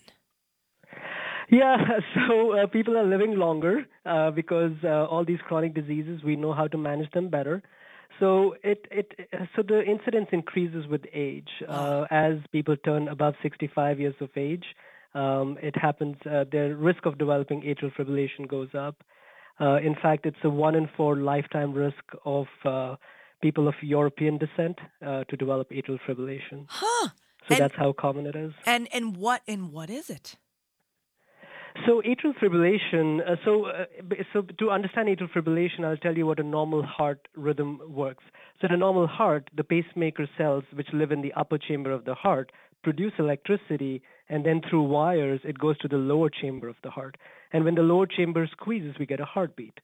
Yeah, 1.52 1.78
so 2.28 2.52
uh, 2.54 2.68
people 2.68 2.98
are 2.98 3.06
living 3.06 3.36
longer 3.36 3.86
uh, 4.06 4.32
because 4.32 4.74
uh, 4.84 5.06
all 5.06 5.24
these 5.24 5.40
chronic 5.48 5.74
diseases 5.74 6.24
we 6.24 6.36
know 6.36 6.54
how 6.54 6.68
to 6.68 6.78
manage 6.78 7.12
them 7.12 7.30
better. 7.30 7.62
So 8.20 8.56
it 8.64 8.86
it 8.92 9.12
so 9.56 9.62
the 9.62 9.84
incidence 9.84 10.28
increases 10.32 10.88
with 10.88 11.02
age 11.14 11.50
uh, 11.68 12.06
as 12.10 12.36
people 12.52 12.76
turn 12.78 13.08
above 13.10 13.34
65 13.44 14.00
years 14.00 14.16
of 14.22 14.30
age. 14.38 14.66
Um, 15.14 15.58
it 15.62 15.76
happens. 15.78 16.16
Uh, 16.26 16.44
the 16.52 16.76
risk 16.78 17.06
of 17.06 17.18
developing 17.18 17.62
atrial 17.62 17.92
fibrillation 17.98 18.48
goes 18.48 18.70
up. 18.74 19.04
Uh, 19.60 19.76
in 19.78 19.96
fact, 20.02 20.26
it's 20.26 20.38
a 20.44 20.50
one 20.50 20.76
in 20.76 20.90
four 20.98 21.16
lifetime 21.18 21.74
risk 21.74 22.04
of 22.26 22.48
uh, 22.66 22.96
people 23.42 23.68
of 23.68 23.76
European 23.82 24.38
descent 24.38 24.78
uh, 25.06 25.24
to 25.26 25.38
develop 25.38 25.70
atrial 25.72 26.00
fibrillation. 26.08 26.66
Huh? 26.68 27.10
So 27.48 27.56
And- 27.56 27.60
that's 27.60 27.76
how 27.78 27.94
common 27.94 28.26
it 28.26 28.36
is. 28.36 28.54
And 28.66 28.88
and 28.94 29.16
what 29.18 29.42
and 29.48 29.72
what 29.72 29.90
is 29.90 30.10
it? 30.10 30.36
So 31.86 32.02
atrial 32.02 32.34
fibrillation. 32.42 33.20
Uh, 33.20 33.36
so 33.44 33.66
uh, 33.66 33.86
so 34.32 34.42
to 34.60 34.72
understand 34.72 35.10
atrial 35.10 35.30
fibrillation, 35.30 35.84
I'll 35.84 35.98
tell 35.98 36.16
you 36.16 36.26
what 36.26 36.40
a 36.40 36.44
normal 36.44 36.84
heart 36.84 37.28
rhythm 37.36 37.82
works. 37.88 38.24
So 38.62 38.68
in 38.68 38.74
a 38.74 38.78
normal 38.78 39.08
heart, 39.08 39.50
the 39.56 39.64
pacemaker 39.64 40.28
cells, 40.38 40.64
which 40.74 40.88
live 40.94 41.12
in 41.12 41.22
the 41.22 41.34
upper 41.34 41.58
chamber 41.58 41.92
of 41.92 42.06
the 42.06 42.16
heart, 42.16 42.52
produce 42.82 43.12
electricity, 43.20 44.02
and 44.30 44.46
then 44.46 44.62
through 44.70 44.84
wires, 44.84 45.42
it 45.44 45.60
goes 45.60 45.78
to 45.80 45.90
the 45.90 45.98
lower 45.98 46.30
chamber 46.30 46.70
of 46.70 46.78
the 46.84 46.90
heart. 46.90 47.18
And 47.52 47.66
when 47.66 47.76
the 47.76 47.82
lower 47.82 48.06
chamber 48.06 48.48
squeezes, 48.52 48.96
we 48.98 49.06
get 49.06 49.20
a 49.20 49.26
heartbeat. 49.26 49.80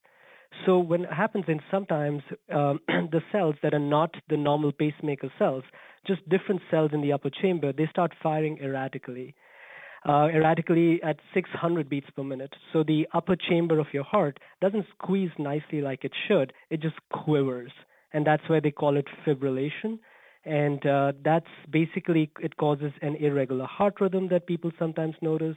So 0.65 0.79
when 0.79 1.03
it 1.03 1.13
happens 1.13 1.45
in 1.47 1.59
sometimes 1.69 2.21
um, 2.53 2.79
the 2.87 3.21
cells 3.31 3.55
that 3.63 3.73
are 3.73 3.79
not 3.79 4.15
the 4.29 4.37
normal 4.37 4.71
pacemaker 4.71 5.31
cells, 5.37 5.63
just 6.07 6.27
different 6.29 6.61
cells 6.71 6.91
in 6.93 7.01
the 7.01 7.11
upper 7.11 7.29
chamber, 7.29 7.73
they 7.73 7.87
start 7.87 8.13
firing 8.23 8.59
erratically 8.61 9.35
uh, 10.07 10.27
erratically 10.33 11.01
at 11.03 11.17
600 11.33 11.87
beats 11.89 12.07
per 12.15 12.23
minute. 12.23 12.53
So 12.73 12.83
the 12.83 13.07
upper 13.13 13.35
chamber 13.35 13.79
of 13.79 13.87
your 13.93 14.03
heart 14.03 14.39
doesn't 14.61 14.85
squeeze 14.97 15.31
nicely 15.37 15.81
like 15.81 16.03
it 16.03 16.11
should, 16.27 16.53
it 16.69 16.81
just 16.81 16.95
quivers. 17.11 17.71
And 18.13 18.25
that's 18.25 18.43
why 18.47 18.59
they 18.59 18.71
call 18.71 18.97
it 18.97 19.07
fibrillation. 19.25 19.99
And 20.43 20.83
uh, 20.85 21.13
that's 21.23 21.45
basically, 21.69 22.31
it 22.39 22.57
causes 22.57 22.91
an 23.01 23.15
irregular 23.15 23.65
heart 23.65 24.01
rhythm 24.01 24.27
that 24.29 24.47
people 24.47 24.71
sometimes 24.79 25.15
notice. 25.21 25.55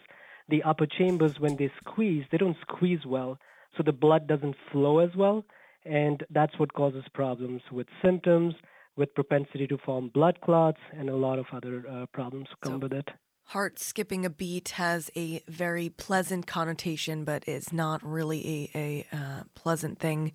The 0.51 0.63
upper 0.63 0.87
chambers, 0.87 1.41
when 1.41 1.57
they 1.57 1.73
squeeze, 1.79 2.25
they 2.31 2.37
don't 2.37 2.57
squeeze 2.61 3.07
well. 3.07 3.39
So 3.77 3.83
the 3.83 3.93
blood 3.93 4.27
doesn't 4.29 4.57
flow 4.71 4.99
as 4.99 5.11
well. 5.17 5.45
And 5.87 6.23
that's 6.31 6.59
what 6.59 6.75
causes 6.75 7.05
problems 7.15 7.63
with 7.73 7.87
symptoms, 8.03 8.55
with 8.97 9.15
propensity 9.15 9.67
to 9.69 9.79
form 9.79 10.11
blood 10.13 10.39
clots, 10.43 10.79
and 10.93 11.09
a 11.09 11.17
lot 11.17 11.39
of 11.39 11.47
other 11.53 11.85
uh, 11.91 12.07
problems 12.13 12.49
come 12.63 12.75
So- 12.75 12.79
with 12.79 12.93
it. 12.93 13.09
Heart 13.49 13.79
skipping 13.79 14.25
a 14.25 14.31
beat 14.31 14.71
has 14.71 15.11
a 15.15 15.43
very 15.47 15.89
pleasant 15.91 16.47
connotation, 16.47 17.25
but 17.25 17.47
is 17.47 17.73
not 17.73 18.03
really 18.03 18.71
a, 18.75 19.07
a 19.13 19.17
uh, 19.17 19.43
pleasant 19.55 19.99
thing 19.99 20.33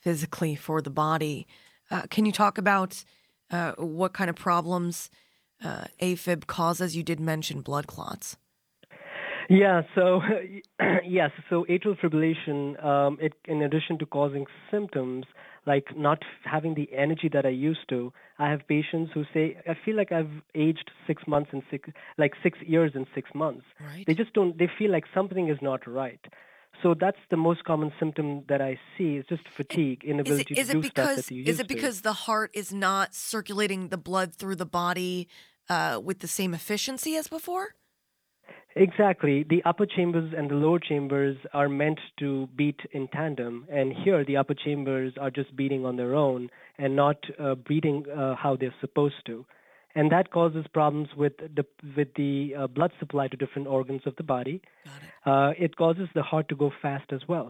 physically 0.00 0.54
for 0.54 0.80
the 0.80 0.90
body. 0.90 1.46
Uh, 1.90 2.02
can 2.08 2.24
you 2.24 2.32
talk 2.32 2.58
about 2.58 3.04
uh, 3.50 3.72
what 3.72 4.12
kind 4.12 4.30
of 4.30 4.36
problems 4.36 5.10
uh, 5.62 5.84
AFib 6.00 6.46
causes? 6.46 6.96
You 6.96 7.02
did 7.02 7.20
mention 7.20 7.60
blood 7.60 7.86
clots. 7.86 8.36
Yeah, 9.50 9.82
so 9.94 10.20
yes, 11.04 11.30
so 11.50 11.66
atrial 11.68 11.98
fibrillation, 12.00 12.82
um, 12.82 13.18
it 13.20 13.34
in 13.44 13.62
addition 13.62 13.98
to 13.98 14.06
causing 14.06 14.46
symptoms 14.70 15.26
like 15.66 15.96
not 15.96 16.22
having 16.44 16.74
the 16.74 16.88
energy 16.92 17.28
that 17.32 17.46
I 17.46 17.50
used 17.50 17.88
to, 17.90 18.12
I 18.38 18.50
have 18.50 18.66
patients 18.66 19.12
who 19.14 19.24
say, 19.32 19.56
I 19.68 19.76
feel 19.84 19.96
like 19.96 20.10
I've 20.12 20.30
aged 20.54 20.90
six 21.06 21.22
months 21.26 21.50
and 21.52 21.62
six, 21.70 21.88
like 22.18 22.32
six 22.42 22.58
years 22.66 22.92
in 22.94 23.06
six 23.14 23.30
months. 23.34 23.64
Right. 23.80 24.04
They 24.06 24.14
just 24.14 24.32
don't, 24.32 24.58
they 24.58 24.68
feel 24.78 24.90
like 24.90 25.04
something 25.14 25.48
is 25.48 25.58
not 25.62 25.86
right. 25.86 26.20
So 26.82 26.94
that's 26.98 27.18
the 27.30 27.36
most 27.36 27.64
common 27.64 27.92
symptom 28.00 28.42
that 28.48 28.60
I 28.60 28.78
see 28.96 29.16
is 29.16 29.26
just 29.28 29.48
fatigue, 29.48 30.02
Is 30.02 30.10
inability 30.10 30.54
it, 30.54 30.58
is 30.58 30.66
to 30.68 30.72
do 30.72 30.82
stuff 30.82 31.16
that 31.16 31.30
you 31.30 31.44
is 31.44 31.60
it 31.60 31.68
to. 31.68 31.74
because 31.74 32.00
the 32.00 32.12
heart 32.12 32.50
is 32.54 32.72
not 32.72 33.14
circulating 33.14 33.88
the 33.88 33.98
blood 33.98 34.34
through 34.34 34.56
the 34.56 34.66
body 34.66 35.28
uh, 35.68 36.00
with 36.02 36.18
the 36.20 36.28
same 36.28 36.54
efficiency 36.54 37.14
as 37.14 37.28
before? 37.28 37.76
Exactly. 38.74 39.44
The 39.48 39.62
upper 39.64 39.84
chambers 39.86 40.32
and 40.36 40.50
the 40.50 40.54
lower 40.54 40.78
chambers 40.78 41.36
are 41.52 41.68
meant 41.68 42.00
to 42.20 42.48
beat 42.56 42.80
in 42.92 43.06
tandem, 43.08 43.66
and 43.70 43.92
here 43.92 44.24
the 44.24 44.38
upper 44.38 44.54
chambers 44.54 45.12
are 45.20 45.30
just 45.30 45.54
beating 45.54 45.84
on 45.84 45.96
their 45.96 46.14
own 46.14 46.48
and 46.78 46.96
not 46.96 47.16
uh, 47.38 47.54
beating 47.54 48.04
uh, 48.10 48.34
how 48.34 48.56
they're 48.56 48.74
supposed 48.80 49.20
to. 49.26 49.44
and 49.94 50.10
that 50.10 50.28
causes 50.34 50.64
problems 50.76 51.08
with 51.22 51.34
the 51.56 51.64
with 51.96 52.10
the 52.20 52.54
uh, 52.58 52.66
blood 52.76 52.92
supply 52.98 53.24
to 53.32 53.36
different 53.42 53.68
organs 53.78 54.06
of 54.10 54.14
the 54.20 54.22
body. 54.30 54.54
Got 54.86 55.02
it. 55.02 55.10
Uh, 55.32 55.64
it 55.66 55.76
causes 55.76 56.08
the 56.14 56.22
heart 56.30 56.46
to 56.52 56.56
go 56.62 56.68
fast 56.84 57.12
as 57.16 57.26
well. 57.32 57.48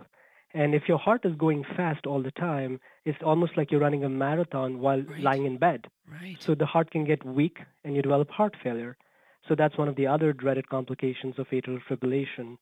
And 0.62 0.74
if 0.78 0.88
your 0.88 0.98
heart 1.05 1.22
is 1.31 1.37
going 1.44 1.62
fast 1.76 2.05
all 2.05 2.20
the 2.28 2.33
time, 2.40 2.72
it's 3.11 3.22
almost 3.33 3.57
like 3.57 3.70
you're 3.70 3.85
running 3.87 4.02
a 4.09 4.09
marathon 4.24 4.81
while 4.87 5.02
Right. 5.12 5.22
lying 5.28 5.44
in 5.50 5.57
bed. 5.66 5.87
Right. 6.16 6.42
So 6.46 6.57
the 6.64 6.66
heart 6.72 6.90
can 6.96 7.05
get 7.12 7.24
weak 7.38 7.57
and 7.85 7.94
you 7.96 8.02
develop 8.09 8.28
heart 8.40 8.57
failure. 8.64 8.92
So 9.48 9.55
that's 9.57 9.76
one 9.76 9.88
of 9.88 9.96
the 9.96 10.07
other 10.07 10.33
dreaded 10.33 10.68
complications 10.68 11.35
of 11.38 11.46
atrial 11.48 11.81
fibrillation. 11.90 12.59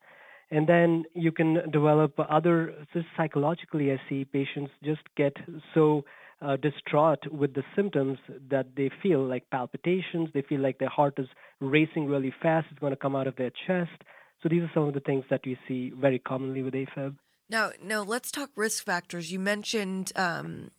And 0.50 0.66
then 0.68 1.04
you 1.14 1.30
can 1.30 1.70
develop 1.70 2.14
other, 2.18 2.74
psychologically, 3.16 3.92
I 3.92 4.00
see 4.08 4.24
patients 4.24 4.72
just 4.82 5.02
get 5.16 5.36
so 5.74 6.04
uh, 6.42 6.56
distraught 6.56 7.20
with 7.30 7.54
the 7.54 7.62
symptoms 7.76 8.18
that 8.50 8.74
they 8.76 8.90
feel 9.02 9.24
like 9.24 9.48
palpitations, 9.50 10.30
they 10.32 10.42
feel 10.42 10.60
like 10.60 10.78
their 10.78 10.88
heart 10.88 11.14
is 11.18 11.28
racing 11.60 12.06
really 12.06 12.32
fast, 12.42 12.66
it's 12.70 12.80
going 12.80 12.92
to 12.92 12.96
come 12.96 13.14
out 13.14 13.26
of 13.26 13.36
their 13.36 13.52
chest. 13.66 14.02
So 14.42 14.48
these 14.48 14.62
are 14.62 14.70
some 14.72 14.84
of 14.84 14.94
the 14.94 15.00
things 15.00 15.24
that 15.30 15.42
we 15.44 15.58
see 15.68 15.92
very 15.94 16.18
commonly 16.18 16.62
with 16.62 16.74
AFib. 16.74 17.16
Now, 17.50 17.70
now 17.82 18.02
let's 18.02 18.30
talk 18.30 18.50
risk 18.56 18.84
factors. 18.84 19.30
You 19.30 19.38
mentioned, 19.38 20.12
um, 20.16 20.70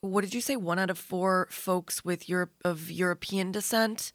what 0.00 0.22
did 0.22 0.34
you 0.34 0.40
say? 0.40 0.56
One 0.56 0.78
out 0.78 0.88
of 0.90 0.98
four 0.98 1.46
folks 1.50 2.04
with 2.04 2.28
Europe 2.28 2.54
of 2.64 2.90
European 2.90 3.52
descent 3.52 4.12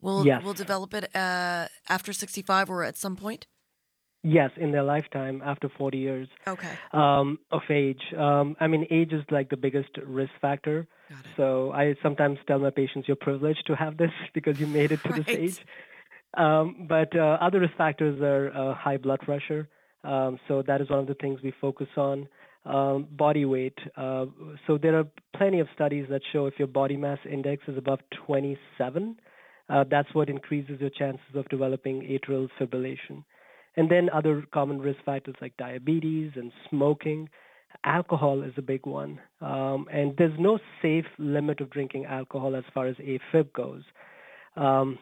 will 0.00 0.24
Yes. 0.26 0.42
will 0.44 0.54
develop 0.54 0.94
it 0.94 1.04
uh, 1.14 1.66
after 1.88 2.12
sixty 2.12 2.42
five 2.42 2.70
or 2.70 2.82
at 2.84 2.96
some 2.96 3.16
point. 3.16 3.46
Yes, 4.22 4.50
in 4.56 4.72
their 4.72 4.82
lifetime 4.82 5.40
after 5.44 5.68
40 5.78 5.98
years. 5.98 6.28
Okay, 6.48 6.72
um, 6.92 7.38
of 7.52 7.60
age. 7.70 8.02
Um, 8.18 8.56
I 8.58 8.66
mean, 8.66 8.84
age 8.90 9.12
is 9.12 9.22
like 9.30 9.50
the 9.50 9.56
biggest 9.56 9.90
risk 10.04 10.32
factor. 10.40 10.88
So 11.36 11.70
I 11.72 11.94
sometimes 12.02 12.38
tell 12.48 12.58
my 12.58 12.70
patients, 12.70 13.06
you're 13.06 13.16
privileged 13.16 13.64
to 13.68 13.76
have 13.76 13.96
this 13.98 14.10
because 14.34 14.58
you 14.58 14.66
made 14.66 14.90
it 14.90 15.00
to 15.04 15.12
this 15.16 15.28
Right. 15.28 15.38
age. 15.38 15.64
Um, 16.36 16.86
but 16.88 17.16
uh, 17.16 17.38
other 17.40 17.60
risk 17.60 17.74
factors 17.76 18.20
are 18.20 18.50
uh, 18.52 18.74
high 18.74 18.96
blood 18.96 19.20
pressure. 19.20 19.68
Um, 20.02 20.40
so 20.48 20.62
that 20.66 20.80
is 20.80 20.90
one 20.90 20.98
of 20.98 21.06
the 21.06 21.14
things 21.14 21.40
we 21.44 21.52
focus 21.60 21.88
on. 21.96 22.26
Um, 22.64 23.06
body 23.12 23.44
weight. 23.44 23.78
Uh, 23.96 24.26
so 24.66 24.76
there 24.76 24.98
are 24.98 25.04
plenty 25.36 25.60
of 25.60 25.68
studies 25.74 26.06
that 26.10 26.22
show 26.32 26.46
if 26.46 26.54
your 26.58 26.68
body 26.68 26.96
mass 26.96 27.18
index 27.30 27.62
is 27.68 27.78
above 27.78 28.00
27, 28.26 29.20
uh, 29.68 29.84
that's 29.90 30.12
what 30.14 30.28
increases 30.28 30.80
your 30.80 30.90
chances 30.90 31.34
of 31.34 31.48
developing 31.48 32.02
atrial 32.02 32.48
fibrillation. 32.58 33.24
And 33.76 33.90
then 33.90 34.08
other 34.10 34.44
common 34.52 34.80
risk 34.80 35.00
factors 35.04 35.34
like 35.40 35.56
diabetes 35.56 36.32
and 36.36 36.52
smoking. 36.70 37.28
Alcohol 37.84 38.42
is 38.42 38.54
a 38.56 38.62
big 38.62 38.86
one. 38.86 39.20
Um, 39.40 39.86
and 39.92 40.14
there's 40.16 40.38
no 40.38 40.58
safe 40.80 41.04
limit 41.18 41.60
of 41.60 41.70
drinking 41.70 42.06
alcohol 42.06 42.56
as 42.56 42.64
far 42.72 42.86
as 42.86 42.96
AFib 42.96 43.52
goes. 43.52 43.82
Um, 44.56 44.98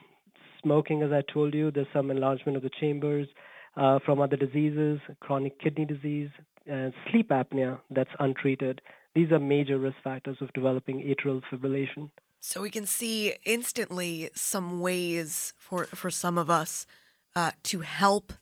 smoking, 0.62 1.02
as 1.02 1.12
I 1.12 1.22
told 1.32 1.54
you, 1.54 1.70
there's 1.70 1.86
some 1.92 2.10
enlargement 2.10 2.56
of 2.56 2.64
the 2.64 2.70
chambers 2.80 3.28
uh, 3.76 4.00
from 4.04 4.20
other 4.20 4.36
diseases, 4.36 4.98
chronic 5.20 5.60
kidney 5.60 5.84
disease, 5.84 6.30
and 6.66 6.92
sleep 7.10 7.28
apnea 7.28 7.78
that's 7.90 8.10
untreated. 8.18 8.80
These 9.14 9.30
are 9.30 9.38
major 9.38 9.78
risk 9.78 9.96
factors 10.02 10.38
of 10.40 10.52
developing 10.54 11.00
atrial 11.00 11.42
fibrillation. 11.52 12.10
So 12.46 12.60
we 12.60 12.68
can 12.68 12.84
see 12.84 13.32
instantly 13.46 14.28
some 14.34 14.80
ways 14.80 15.54
for 15.56 15.86
for 15.86 16.10
some 16.10 16.36
of 16.36 16.50
us 16.50 16.86
uh, 17.34 17.52
to 17.62 17.80
help 17.80 18.34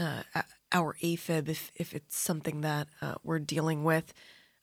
uh, 0.00 0.22
our 0.72 0.96
AFib 1.00 1.48
if 1.48 1.70
if 1.76 1.94
it's 1.94 2.18
something 2.18 2.62
that 2.62 2.88
uh, 3.00 3.14
we're 3.22 3.38
dealing 3.38 3.84
with. 3.84 4.12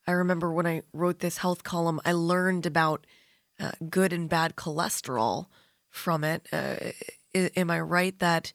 I 0.05 0.11
remember 0.11 0.51
when 0.51 0.67
I 0.67 0.81
wrote 0.91 1.19
this 1.19 1.37
health 1.37 1.63
column, 1.63 2.01
I 2.03 2.11
learned 2.11 2.65
about 2.65 3.07
uh, 3.57 3.71
good 3.89 4.11
and 4.11 4.27
bad 4.27 4.57
cholesterol 4.57 5.45
from 5.89 6.25
it. 6.25 6.45
Uh, 6.51 6.91
am 7.33 7.71
I 7.71 7.79
right 7.79 8.19
that 8.19 8.51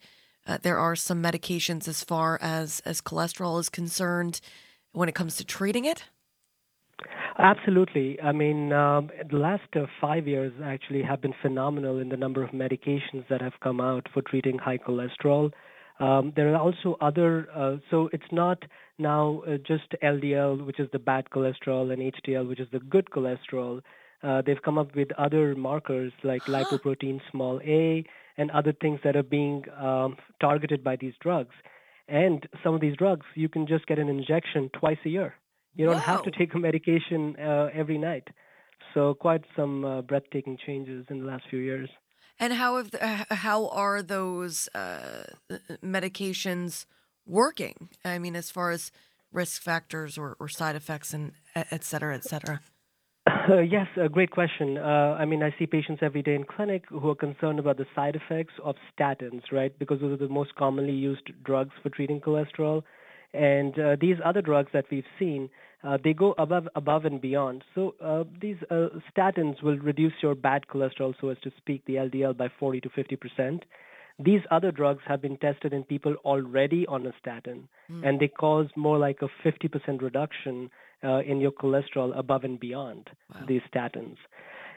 uh, 0.46 0.59
there 0.61 0.79
are 0.79 0.94
some 0.94 1.22
medications 1.22 1.88
as 1.88 2.05
far 2.05 2.38
as 2.42 2.81
as 2.85 3.01
cholesterol 3.01 3.59
is 3.59 3.70
concerned 3.70 4.42
when 4.92 5.09
it 5.09 5.14
comes 5.14 5.37
to 5.37 5.44
treating 5.44 5.87
it? 5.87 6.05
Absolutely. 7.38 8.21
I 8.21 8.33
mean, 8.33 8.73
um, 8.73 9.11
the 9.31 9.37
last 9.37 9.62
uh, 9.75 9.87
five 10.01 10.27
years 10.27 10.53
actually 10.62 11.03
have 11.03 11.21
been 11.21 11.35
phenomenal 11.41 11.99
in 11.99 12.09
the 12.09 12.17
number 12.17 12.43
of 12.43 12.51
medications 12.51 13.27
that 13.31 13.41
have 13.41 13.55
come 13.62 13.81
out 13.81 14.07
for 14.12 14.23
treating 14.23 14.59
high 14.59 14.79
cholesterol. 14.79 15.51
Um, 16.01 16.33
there 16.35 16.53
are 16.55 16.61
also 16.61 16.97
other, 17.01 17.49
uh, 17.55 17.77
so 17.91 18.09
it's 18.12 18.31
not 18.33 18.62
now 18.99 19.43
uh, 19.47 19.57
just 19.59 19.95
LDL, 20.03 20.65
which 20.67 20.81
is 20.81 20.88
the 20.93 20.99
bad 20.99 21.27
cholesterol, 21.31 21.93
and 21.93 22.12
HDL, 22.12 22.49
which 22.49 22.61
is 22.61 22.69
the 22.73 22.81
good 22.81 23.09
cholesterol. 23.11 23.81
Uh, 24.23 24.43
they've 24.45 24.62
come 24.65 24.79
up 24.79 24.95
with 24.95 25.09
other 25.19 25.55
markers 25.55 26.12
like 26.23 26.43
lipoprotein 26.43 27.21
small 27.31 27.61
a 27.65 28.05
and 28.37 28.51
other 28.51 28.73
things 28.81 29.01
that 29.05 29.17
are 29.17 29.23
being 29.23 29.65
um, 29.79 30.17
targeted 30.41 30.83
by 30.83 30.97
these 30.97 31.15
drugs. 31.21 31.55
And 32.09 32.47
some 32.62 32.75
of 32.75 32.81
these 32.81 32.97
drugs, 32.97 33.27
you 33.35 33.49
can 33.49 33.67
just 33.67 33.87
get 33.87 33.99
an 33.99 34.09
injection 34.09 34.71
twice 34.79 34.99
a 35.05 35.09
year. 35.09 35.35
You 35.75 35.87
don't 35.87 35.99
have 35.99 36.23
to 36.25 36.31
take 36.31 36.55
a 36.55 36.59
medication 36.59 37.37
uh, 37.37 37.69
every 37.73 37.99
night. 37.99 38.29
So 38.95 39.15
quite 39.15 39.43
some 39.57 39.85
uh, 39.85 40.03
breathtaking 40.03 40.59
changes 40.67 41.07
in 41.09 41.21
the 41.21 41.27
last 41.27 41.45
few 41.49 41.61
years. 41.61 41.89
And 42.39 42.53
how 42.53 42.77
have 42.77 42.91
the, 42.91 43.05
uh, 43.05 43.35
how 43.35 43.69
are 43.69 44.03
those 44.03 44.69
uh, 44.75 45.25
medications 45.83 46.87
working? 47.27 47.89
I 48.05 48.19
mean, 48.19 48.37
as 48.37 48.51
far 48.51 48.71
as 48.71 48.91
risk 49.33 49.63
factors 49.63 50.19
or, 50.19 50.37
or 50.39 50.49
side 50.49 50.77
effects 50.77 51.15
and 51.15 51.33
et 51.55 51.85
cetera, 51.85 52.15
et 52.15 52.25
cetera. 52.25 52.61
Uh, 53.27 53.61
yes, 53.71 53.87
a 54.01 54.09
great 54.09 54.31
question. 54.31 54.77
Uh, 54.77 55.17
I 55.19 55.25
mean, 55.25 55.43
I 55.43 55.55
see 55.59 55.67
patients 55.67 56.01
every 56.03 56.23
day 56.23 56.35
in 56.35 56.45
clinic 56.45 56.85
who 56.89 57.09
are 57.09 57.15
concerned 57.15 57.59
about 57.59 57.77
the 57.77 57.87
side 57.95 58.17
effects 58.17 58.55
of 58.63 58.75
statins, 58.93 59.43
right? 59.51 59.77
Because 59.79 60.01
those 60.01 60.13
are 60.13 60.27
the 60.27 60.33
most 60.33 60.55
commonly 60.57 60.93
used 60.93 61.31
drugs 61.45 61.73
for 61.83 61.89
treating 61.89 62.21
cholesterol. 62.21 62.83
And 63.35 63.79
uh, 63.79 63.97
these 64.01 64.16
other 64.25 64.42
drugs 64.42 64.71
that 64.73 64.85
we've 64.90 65.05
seen, 65.18 65.49
uh, 65.85 65.99
they 66.03 66.12
go 66.12 66.35
above, 66.38 66.68
above 66.75 67.05
and 67.05 67.21
beyond. 67.21 67.64
So 67.75 67.95
uh, 68.03 68.25
these 68.40 68.57
uh, 68.71 68.88
statins 69.14 69.62
will 69.62 69.79
reduce 69.79 70.12
your 70.23 70.35
bad 70.35 70.66
cholesterol, 70.73 71.14
so 71.21 71.31
as 71.31 71.38
to 71.42 71.51
speak, 71.57 71.85
the 71.87 71.95
LDL 71.95 72.37
by 72.37 72.49
40 72.61 72.81
to 72.83 72.90
50 72.90 73.16
percent. 73.16 73.64
These 74.18 74.42
other 74.51 74.71
drugs 74.71 75.03
have 75.07 75.23
been 75.23 75.38
tested 75.38 75.73
in 75.73 75.85
people 75.85 76.14
already 76.25 76.87
on 76.87 77.07
a 77.07 77.12
statin, 77.18 77.66
and 78.05 78.21
they 78.21 78.29
cause 78.29 78.68
more 78.77 78.99
like 78.99 79.21
a 79.23 79.29
50% 79.45 80.03
reduction 80.03 80.71
uh, 81.03 81.21
in 81.21 81.40
your 81.40 81.51
cholesterol 81.51 82.16
above 82.16 82.45
and 82.45 82.61
beyond 82.61 83.09
these 83.49 83.62
statins. 83.75 84.16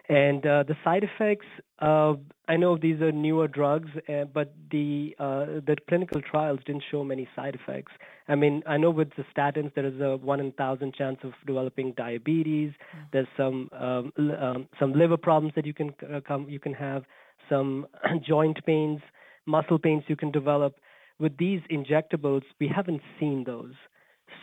And 0.07 0.45
uh, 0.45 0.63
the 0.63 0.75
side 0.83 1.03
effects, 1.03 1.47
uh, 1.79 2.13
I 2.47 2.57
know 2.57 2.77
these 2.77 3.01
are 3.01 3.11
newer 3.11 3.47
drugs, 3.47 3.89
uh, 4.07 4.25
but 4.25 4.53
the 4.69 5.15
uh, 5.17 5.45
the 5.65 5.77
clinical 5.89 6.21
trials 6.21 6.59
didn't 6.65 6.83
show 6.91 7.03
many 7.03 7.27
side 7.35 7.55
effects. 7.55 7.91
I 8.27 8.35
mean, 8.35 8.63
I 8.65 8.77
know 8.77 8.89
with 8.89 9.09
the 9.15 9.25
statins 9.35 9.73
there 9.75 9.85
is 9.85 9.99
a 10.01 10.17
one 10.17 10.39
in 10.39 10.51
thousand 10.53 10.95
chance 10.95 11.19
of 11.23 11.33
developing 11.45 11.93
diabetes. 11.95 12.71
There's 13.13 13.27
some 13.37 13.69
um, 13.73 14.11
l- 14.17 14.43
um, 14.43 14.67
some 14.79 14.93
liver 14.93 15.17
problems 15.17 15.53
that 15.55 15.65
you 15.65 15.73
can 15.73 15.93
uh, 16.13 16.21
come 16.27 16.47
you 16.49 16.59
can 16.59 16.73
have, 16.73 17.03
some 17.49 17.85
joint 18.27 18.57
pains, 18.65 18.99
muscle 19.45 19.79
pains 19.79 20.03
you 20.07 20.15
can 20.15 20.31
develop. 20.31 20.75
With 21.19 21.37
these 21.37 21.61
injectables, 21.71 22.41
we 22.59 22.67
haven't 22.67 23.01
seen 23.19 23.43
those. 23.45 23.73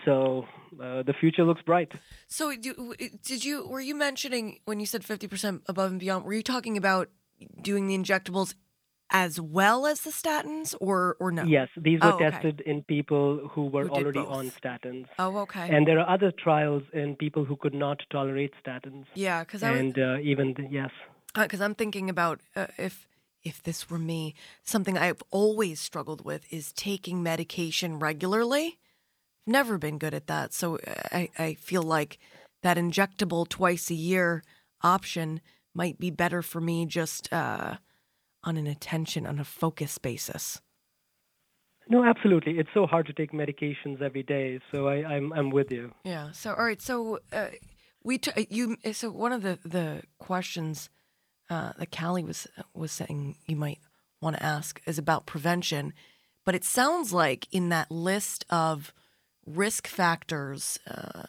So 0.05 0.45
uh, 0.81 1.03
the 1.03 1.13
future 1.21 1.45
looks 1.45 1.63
bright. 1.63 1.93
So 2.29 2.55
did 2.55 3.45
you 3.45 3.67
were 3.69 3.81
you 3.81 3.95
mentioning 3.95 4.61
when 4.65 4.81
you 4.81 4.87
said 4.87 5.03
50% 5.03 5.63
above 5.67 5.91
and 5.91 6.01
beyond, 6.01 6.25
were 6.25 6.35
you 6.35 6.43
talking 6.43 6.77
about 6.77 7.11
doing 7.61 7.89
the 7.89 7.99
injectables 7.99 8.55
as 9.13 9.41
well 9.41 9.87
as 9.87 10.01
the 10.01 10.11
statins 10.11 10.75
or 10.81 11.17
or 11.21 11.31
no? 11.31 11.45
Yes, 11.45 11.69
these 11.77 12.01
were 12.01 12.13
Oh, 12.13 12.17
okay. 12.17 12.31
tested 12.31 12.61
in 12.67 12.83
people 12.85 13.49
who 13.53 13.67
were 13.67 13.85
Who 13.85 13.91
already 13.91 14.21
both. 14.21 14.33
on 14.39 14.53
statins. 14.61 15.07
Oh, 15.19 15.37
okay. 15.39 15.69
And 15.75 15.87
there 15.87 16.01
are 16.01 16.09
other 16.09 16.33
trials 16.33 16.83
in 16.93 17.15
people 17.17 17.45
who 17.45 17.57
could 17.57 17.75
not 17.75 17.99
tolerate 18.11 18.53
statins. 18.65 19.05
yeah, 19.15 19.45
cuz 19.45 19.63
I 19.63 19.71
was 19.71 19.81
And 19.81 19.99
uh, 19.99 20.19
even, 20.33 20.55
the, 20.55 20.65
yes. 20.71 20.91
because 21.35 21.61
I'm 21.61 21.75
thinking 21.75 22.09
about 22.11 22.41
uh, 22.57 22.67
if 22.79 23.07
if 23.45 23.63
this 23.63 23.91
were 23.91 23.99
me, 23.99 24.35
something 24.63 24.97
I've 24.97 25.23
always 25.31 25.81
struggled 25.81 26.25
with 26.25 26.43
is 26.53 26.73
taking 26.73 27.23
medication 27.23 27.99
regularly. 27.99 28.79
Never 29.47 29.77
been 29.79 29.99
good 29.99 30.15
at 30.15 30.29
that, 30.29 30.53
so 30.53 30.77
uh, 30.77 30.95
I 31.21 31.29
I 31.39 31.55
feel 31.55 31.83
like 31.83 32.19
that 32.63 32.77
injectable 32.77 33.49
twice 33.49 33.91
a 33.91 33.95
year 33.95 34.43
option 34.83 35.41
might 35.75 35.99
be 35.99 36.11
better 36.11 36.43
for 36.43 36.61
me 36.61 36.87
just 36.87 37.33
uh, 37.33 37.77
on 38.45 38.57
an 38.57 38.67
attention 38.67 39.27
on 39.27 39.39
a 39.39 39.45
focus 39.45 39.99
basis. 39.99 40.61
No, 41.89 42.05
absolutely. 42.05 42.59
It's 42.59 42.71
so 42.75 42.87
hard 42.87 43.07
to 43.07 43.13
take 43.13 43.33
medications 43.33 44.01
every 44.01 44.23
day. 44.23 44.61
So 44.71 44.89
I, 44.89 45.05
I'm, 45.05 45.33
I'm 45.33 45.51
with 45.51 45.73
you. 45.73 45.93
Yeah. 46.05 46.31
So 46.33 46.55
all 46.55 46.65
right. 46.65 46.81
So 46.81 47.19
uh, 47.33 47.49
we 48.03 48.19
t- 48.19 48.47
you 48.51 48.77
so 48.93 49.11
one 49.11 49.33
of 49.33 49.43
the 49.43 49.59
the 49.65 50.03
questions 50.19 50.91
uh, 51.51 51.73
that 51.79 51.91
Callie 51.91 52.25
was 52.25 52.47
was 52.75 52.93
saying 52.93 53.37
you 53.47 53.57
might 53.57 53.79
want 54.21 54.37
to 54.37 54.43
ask 54.43 54.81
is 54.87 54.99
about 54.99 55.27
prevention, 55.27 55.93
but 56.45 56.55
it 56.55 56.65
sounds 56.65 57.13
like 57.13 57.49
in 57.51 57.69
that 57.71 57.91
list 57.91 58.45
of 58.49 58.93
risk 59.45 59.89
factors, 59.89 60.79
uh, 60.89 61.25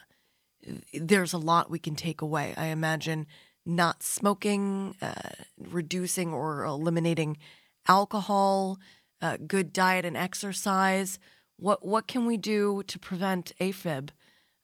there's 0.94 1.34
a 1.34 1.38
lot 1.38 1.72
we 1.72 1.80
can 1.80 1.96
take 1.96 2.22
away. 2.22 2.54
I 2.56 2.68
imagine 2.68 3.26
not 3.66 4.04
smoking, 4.04 4.96
uh, 5.02 5.14
reducing 5.58 6.34
or 6.34 6.64
eliminating 6.64 7.38
alcohol, 7.88 8.78
uh, 9.22 9.38
good 9.48 9.72
diet 9.74 10.06
and 10.06 10.18
exercise. 10.18 11.20
What 11.58 11.86
what 11.86 12.08
can 12.08 12.26
we 12.26 12.38
do 12.38 12.84
to 12.84 13.00
prevent 13.00 13.54
AFib, 13.60 14.10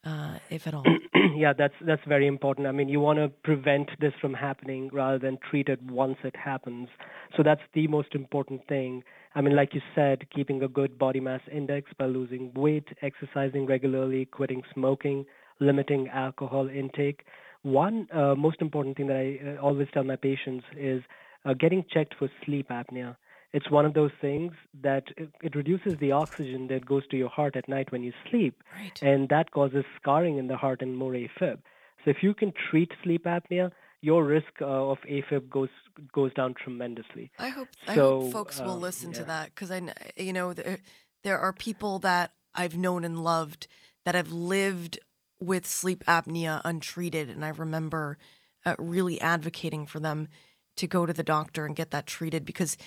uh, 0.04 0.40
if 0.50 0.68
at 0.68 0.74
all? 0.74 0.86
yeah, 1.36 1.54
that's 1.58 1.74
that's 1.86 2.02
very 2.08 2.28
important. 2.28 2.68
I 2.68 2.72
mean, 2.72 2.90
you 2.90 3.00
want 3.00 3.20
to 3.20 3.30
prevent 3.44 3.90
this 4.00 4.14
from 4.20 4.34
happening 4.34 4.90
rather 4.92 5.20
than 5.20 5.38
treat 5.50 5.70
it 5.70 5.82
once 5.82 6.18
it 6.24 6.36
happens. 6.36 6.90
So 7.38 7.44
that's 7.44 7.62
the 7.74 7.88
most 7.88 8.16
important 8.16 8.68
thing. 8.68 9.04
I 9.36 9.42
mean, 9.42 9.56
like 9.56 9.74
you 9.74 9.82
said, 9.96 10.30
keeping 10.36 10.64
a 10.64 10.68
good 10.68 10.98
body 10.98 11.20
mass 11.20 11.42
index 11.52 11.92
by 11.98 12.06
losing 12.06 12.52
weight, 12.56 12.88
exercising 13.02 13.66
regularly, 13.68 14.26
quitting 14.26 14.64
smoking, 14.74 15.26
limiting 15.60 16.10
alcohol 16.10 16.68
intake. 16.68 17.22
One 17.64 18.08
uh, 18.14 18.36
most 18.36 18.62
important 18.62 18.98
thing 18.98 19.08
that 19.08 19.18
I 19.18 19.58
uh, 19.58 19.62
always 19.62 19.88
tell 19.94 20.04
my 20.04 20.16
patients 20.16 20.66
is 20.78 21.02
uh, 21.46 21.54
getting 21.54 21.84
checked 21.92 22.16
for 22.18 22.30
sleep 22.46 22.70
apnea. 22.70 23.16
It's 23.52 23.70
one 23.70 23.86
of 23.86 23.94
those 23.94 24.12
things 24.22 24.54
that 24.82 25.04
it, 25.18 25.30
it, 25.42 25.56
reduces 25.56 25.98
the 26.00 26.12
oxygen 26.12 26.68
that 26.68 26.86
goes 26.86 27.06
to 27.08 27.18
your 27.18 27.30
heart 27.30 27.56
at 27.56 27.68
night 27.68 27.92
when 27.92 28.04
you 28.04 28.14
sleep, 28.30 28.62
right. 28.76 29.02
and 29.02 29.28
that 29.30 29.52
causes 29.52 29.84
scarring 30.00 30.38
in 30.38 30.48
the 30.48 30.56
heart 30.56 30.82
and 30.82 30.96
more 30.96 31.14
AFib. 31.14 31.58
So 32.06 32.12
if 32.12 32.18
you 32.22 32.34
can 32.34 32.54
treat 32.70 32.92
sleep 33.04 33.26
apnea, 33.26 33.72
your 34.02 34.24
risk 34.24 34.62
uh, 34.62 34.66
of 34.66 35.00
AFib 35.10 35.50
goes 35.50 35.70
goes 36.14 36.34
down 36.34 36.54
tremendously. 36.54 37.32
I 37.38 37.50
hope 37.50 37.68
so, 37.86 37.92
I 37.92 37.96
hope 37.96 38.32
folks 38.32 38.60
will 38.60 38.72
um, 38.74 38.82
listen 38.82 39.12
yeah. 39.12 39.18
to 39.18 39.24
that 39.26 39.46
because 39.48 39.72
I 39.72 39.82
you 40.16 40.32
know 40.32 40.54
there, 40.54 40.80
there 41.24 41.40
are 41.40 41.52
people 41.52 42.00
that 42.00 42.32
I've 42.54 42.78
known 42.78 43.04
and 43.04 43.24
loved 43.24 43.68
that 44.06 44.16
have 44.16 44.32
lived 44.32 45.00
with 45.40 45.66
sleep 45.66 46.04
apnea 46.06 46.62
untreated, 46.66 47.30
and 47.30 47.44
I 47.46 47.50
remember 47.50 48.18
uh, 48.66 48.76
really 48.78 49.20
advocating 49.22 49.86
for 49.86 50.00
them 50.00 50.28
to 50.76 50.88
go 50.88 51.06
to 51.06 51.14
the 51.14 51.24
doctor 51.24 51.66
and 51.66 51.76
get 51.76 51.92
that 51.92 52.06
treated 52.06 52.46
because 52.46 52.78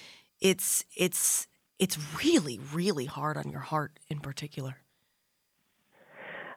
it's 0.41 0.85
it's 0.97 1.47
it's 1.79 1.99
really 2.23 2.59
really 2.73 3.07
hard 3.07 3.37
on 3.37 3.51
your 3.51 3.61
heart 3.61 3.99
in 4.09 4.21
particular. 4.21 4.77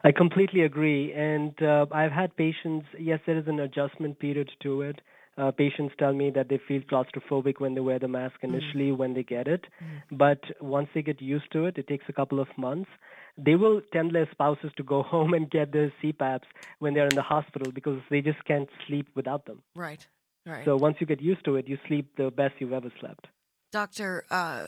I 0.03 0.12
completely 0.12 0.62
agree, 0.62 1.13
and 1.13 1.53
uh, 1.63 1.88
I've 1.91 2.12
had 2.12 2.36
patients. 2.36 2.86
Yes, 2.99 3.19
there 3.25 3.39
is 3.39 3.47
an 3.47 3.60
adjustment 3.60 4.19
period 4.19 4.49
to 4.62 4.81
it. 4.81 5.01
Uh, 5.38 5.51
patients 5.51 5.93
tell 5.97 6.13
me 6.13 6.29
that 6.29 6.47
they 6.47 6.60
feel 6.67 6.81
claustrophobic 6.81 7.55
when 7.58 7.73
they 7.73 7.81
wear 7.81 7.99
the 7.99 8.08
mask 8.08 8.36
mm. 8.41 8.49
initially 8.49 8.91
mm. 8.91 8.97
when 8.97 9.13
they 9.13 9.23
get 9.23 9.47
it, 9.47 9.65
mm. 9.84 10.17
but 10.17 10.39
once 10.62 10.88
they 10.93 11.01
get 11.01 11.21
used 11.21 11.51
to 11.51 11.65
it, 11.65 11.77
it 11.77 11.88
takes 11.88 12.05
a 12.08 12.13
couple 12.13 12.39
of 12.39 12.47
months. 12.58 12.89
They 13.37 13.55
will 13.55 13.81
tell 13.91 14.09
their 14.09 14.29
spouses 14.31 14.71
to 14.77 14.83
go 14.83 15.03
home 15.13 15.33
and 15.33 15.49
get 15.49 15.71
their 15.71 15.91
CPAPs 16.01 16.47
when 16.79 16.93
they're 16.93 17.07
in 17.07 17.15
the 17.15 17.21
hospital 17.21 17.71
because 17.71 17.99
they 18.09 18.21
just 18.21 18.43
can't 18.45 18.69
sleep 18.87 19.07
without 19.15 19.45
them. 19.45 19.61
Right. 19.75 20.05
Right. 20.45 20.63
So 20.63 20.77
once 20.77 20.97
you 20.99 21.07
get 21.07 21.21
used 21.21 21.43
to 21.45 21.55
it, 21.55 21.67
you 21.67 21.77
sleep 21.87 22.15
the 22.17 22.29
best 22.29 22.53
you've 22.59 22.73
ever 22.73 22.91
slept. 22.99 23.27
Doctor, 23.71 24.25
uh, 24.29 24.67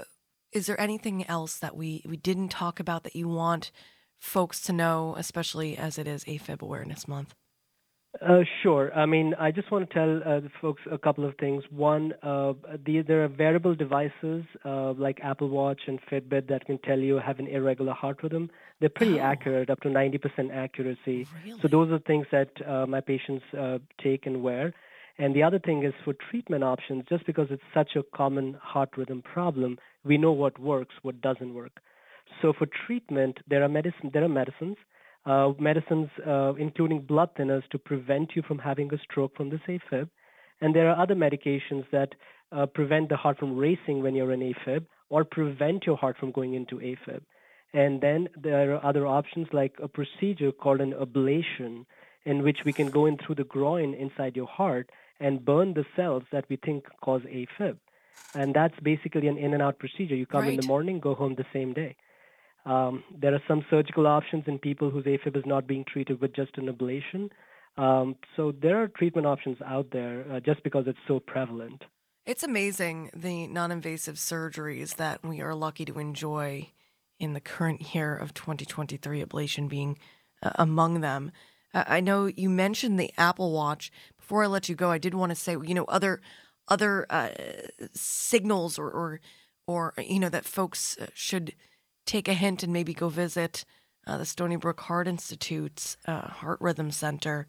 is 0.52 0.66
there 0.66 0.80
anything 0.82 1.26
else 1.28 1.60
that 1.60 1.76
we, 1.76 2.02
we 2.06 2.18
didn't 2.18 2.50
talk 2.50 2.80
about 2.80 3.04
that 3.04 3.16
you 3.16 3.28
want 3.28 3.72
folks 4.18 4.60
to 4.62 4.74
know, 4.74 5.14
especially 5.18 5.78
as 5.78 5.98
it 6.00 6.08
is 6.08 6.24
AFib 6.26 6.62
Awareness 6.62 7.08
Month? 7.08 7.36
Uh, 8.22 8.40
sure. 8.64 8.92
I 8.96 9.06
mean, 9.06 9.36
I 9.40 9.52
just 9.52 9.72
want 9.72 9.90
to 9.90 9.94
tell 9.94 10.18
uh, 10.26 10.40
the 10.40 10.50
folks 10.60 10.82
a 10.92 10.98
couple 10.98 11.26
of 11.26 11.36
things. 11.38 11.64
One, 11.70 12.14
uh, 12.24 12.54
the, 12.86 13.02
there 13.02 13.24
are 13.24 13.28
wearable 13.28 13.76
devices 13.76 14.44
uh, 14.66 14.94
like 14.94 15.20
Apple 15.24 15.50
Watch 15.50 15.82
and 15.88 16.00
Fitbit 16.12 16.48
that 16.48 16.66
can 16.66 16.80
tell 16.80 16.98
you 16.98 17.20
have 17.20 17.40
an 17.40 17.48
irregular 17.48 17.94
heart 17.94 18.24
rhythm. 18.24 18.50
They're 18.80 18.90
pretty 18.90 19.20
oh. 19.20 19.24
accurate, 19.24 19.70
up 19.70 19.82
to 19.82 19.90
90% 19.90 20.52
accuracy. 20.52 21.28
Really? 21.46 21.60
So 21.62 21.68
those 21.68 21.92
are 21.92 22.00
things 22.00 22.26
that 22.32 22.50
uh, 22.68 22.86
my 22.88 23.02
patients 23.02 23.44
uh, 23.58 23.80
take 24.02 24.26
and 24.26 24.42
wear. 24.42 24.74
And 25.20 25.36
the 25.36 25.44
other 25.44 25.60
thing 25.60 25.84
is 25.84 25.94
for 26.04 26.14
treatment 26.30 26.64
options, 26.64 27.06
just 27.10 27.26
because 27.26 27.48
it's 27.50 27.64
such 27.74 27.96
a 27.96 28.04
common 28.16 28.56
heart 28.62 28.90
rhythm 28.98 29.22
problem, 29.22 29.78
we 30.04 30.18
know 30.18 30.32
what 30.32 30.60
works, 30.60 30.96
what 31.02 31.22
doesn't 31.22 31.54
work. 31.54 31.82
So 32.42 32.54
for 32.54 32.68
treatment, 32.86 33.40
there 33.48 33.64
are 33.64 33.70
medicine, 33.70 34.12
there 34.14 34.24
are 34.24 34.30
medicines, 34.30 34.78
uh, 35.28 35.52
medicines 35.60 36.10
uh, 36.26 36.54
including 36.58 37.02
blood 37.02 37.30
thinners 37.38 37.68
to 37.70 37.78
prevent 37.78 38.36
you 38.36 38.42
from 38.48 38.58
having 38.58 38.92
a 38.94 38.98
stroke 39.00 39.36
from 39.36 39.50
this 39.50 39.60
AFib, 39.68 40.10
and 40.62 40.74
there 40.74 40.90
are 40.90 41.02
other 41.02 41.16
medications 41.16 41.86
that 41.92 42.16
uh, 42.52 42.66
prevent 42.66 43.10
the 43.10 43.18
heart 43.18 43.38
from 43.38 43.58
racing 43.58 44.02
when 44.02 44.16
you're 44.16 44.32
in 44.32 44.40
AFib 44.40 44.86
or 45.10 45.24
prevent 45.24 45.86
your 45.86 45.98
heart 45.98 46.18
from 46.18 46.32
going 46.32 46.54
into 46.54 46.78
AFib. 46.78 47.22
And 47.74 48.00
then 48.02 48.30
there 48.42 48.74
are 48.74 48.86
other 48.86 49.06
options 49.06 49.48
like 49.52 49.76
a 49.84 49.88
procedure 49.88 50.52
called 50.52 50.82
an 50.82 50.94
ablation, 50.94 51.86
in 52.26 52.44
which 52.44 52.60
we 52.66 52.74
can 52.74 52.90
go 52.90 53.06
in 53.06 53.18
through 53.18 53.36
the 53.36 53.44
groin 53.44 53.94
inside 53.94 54.36
your 54.36 54.48
heart 54.48 54.90
and 55.20 55.44
burn 55.44 55.74
the 55.74 55.86
cells 55.96 56.24
that 56.32 56.46
we 56.50 56.58
think 56.58 56.86
cause 57.04 57.22
AFib. 57.24 57.78
And 58.34 58.54
that's 58.54 58.80
basically 58.82 59.28
an 59.28 59.38
in 59.38 59.54
and 59.54 59.62
out 59.62 59.80
procedure. 59.80 60.16
You 60.16 60.26
come 60.26 60.42
right. 60.42 60.54
in 60.54 60.60
the 60.60 60.68
morning, 60.68 61.00
go 61.00 61.14
home 61.16 61.36
the 61.36 61.46
same 61.54 61.74
day. 61.74 61.96
Um, 62.68 63.04
there 63.22 63.34
are 63.34 63.42
some 63.48 63.64
surgical 63.70 64.06
options 64.08 64.44
in 64.46 64.60
people 64.60 64.90
whose 64.90 65.06
AFib 65.06 65.38
is 65.38 65.46
not 65.46 65.68
being 65.68 65.86
treated 65.92 66.20
with 66.20 66.36
just 66.36 66.58
an 66.58 66.68
ablation. 66.68 67.30
Um, 67.82 68.16
so 68.36 68.52
there 68.62 68.84
are 68.84 68.90
treatment 68.90 69.26
options 69.26 69.58
out 69.66 69.88
there 69.92 70.26
uh, 70.32 70.40
just 70.42 70.64
because 70.64 70.84
it's 70.86 71.00
so 71.08 71.20
prevalent. 71.22 71.84
It's 72.26 72.44
amazing 72.44 73.10
the 73.16 73.48
non 73.48 73.72
invasive 73.72 74.16
surgeries 74.16 74.98
that 74.98 75.24
we 75.24 75.40
are 75.40 75.56
lucky 75.56 75.86
to 75.86 75.98
enjoy 75.98 76.72
in 77.20 77.32
the 77.34 77.40
current 77.40 77.96
year 77.96 78.14
of 78.16 78.34
2023, 78.34 79.24
ablation 79.24 79.70
being 79.70 79.98
uh, 80.44 80.52
among 80.56 81.00
them. 81.00 81.32
Uh, 81.74 81.86
I 81.88 82.02
know 82.02 82.26
you 82.26 82.50
mentioned 82.50 83.00
the 83.00 83.14
Apple 83.18 83.54
Watch. 83.54 83.92
Before 84.18 84.44
I 84.44 84.48
let 84.48 84.68
you 84.68 84.76
go, 84.76 84.92
I 84.92 84.98
did 84.98 85.14
want 85.14 85.30
to 85.30 85.36
say, 85.36 85.54
you 85.54 85.74
know, 85.74 85.86
other 85.86 86.20
other 86.68 87.06
uh, 87.10 87.30
signals 87.94 88.78
or, 88.78 88.92
or 88.92 89.22
or 89.68 89.94
you 89.98 90.20
know 90.20 90.30
that 90.30 90.44
folks 90.44 90.98
uh, 91.00 91.08
should 91.14 91.54
take 92.08 92.28
a 92.28 92.34
hint 92.34 92.64
and 92.64 92.74
maybe 92.74 92.94
go 92.94 93.10
visit 93.10 93.66
uh, 94.08 94.18
the 94.18 94.26
Stony 94.26 94.56
Brook 94.56 94.80
Heart 94.82 95.08
Institute's 95.08 95.98
uh, 96.08 96.22
Heart 96.22 96.60
Rhythm 96.62 96.92
Center. 96.92 97.48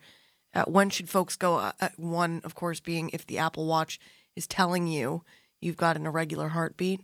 Uh, 0.55 0.65
when 0.65 0.91
should 0.91 1.09
folks 1.09 1.37
go? 1.37 1.71
one, 1.97 2.41
of 2.45 2.55
course, 2.55 2.81
being 2.81 3.11
if 3.13 3.27
the 3.27 3.39
Apple 3.39 3.67
Watch 3.67 3.99
is 4.37 4.47
telling 4.47 4.87
you 4.87 5.23
you've 5.61 5.77
got 5.77 5.97
an 5.97 6.07
irregular 6.07 6.49
heartbeat. 6.49 7.01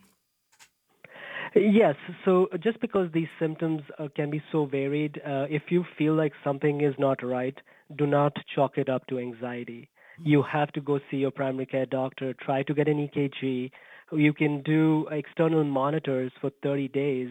Yes. 1.55 1.95
So 2.25 2.49
just 2.63 2.81
because 2.81 3.09
these 3.13 3.29
symptoms 3.39 3.83
uh, 3.99 4.09
can 4.17 4.31
be 4.31 4.43
so 4.51 4.67
varied, 4.67 5.21
uh, 5.25 5.47
if 5.49 5.63
you 5.71 5.85
feel 5.97 6.15
like 6.15 6.33
something 6.43 6.81
is 6.81 6.95
not 6.99 7.23
right, 7.23 7.57
do 7.97 8.07
not 8.07 8.33
chalk 8.55 8.77
it 8.77 8.89
up 8.89 9.07
to 9.09 9.19
anxiety. 9.19 9.89
You 10.23 10.43
have 10.43 10.73
to 10.73 10.81
go 10.81 10.99
see 11.11 11.19
your 11.19 11.31
primary 11.31 11.67
care 11.67 11.87
doctor. 11.87 12.35
Try 12.35 12.63
to 12.65 12.75
get 12.75 12.89
an 12.89 13.09
EKG. 13.09 13.71
You 14.13 14.33
can 14.33 14.63
do 14.63 15.07
external 15.11 15.65
monitors 15.65 16.33
for 16.41 16.51
30 16.63 16.89
days, 16.89 17.31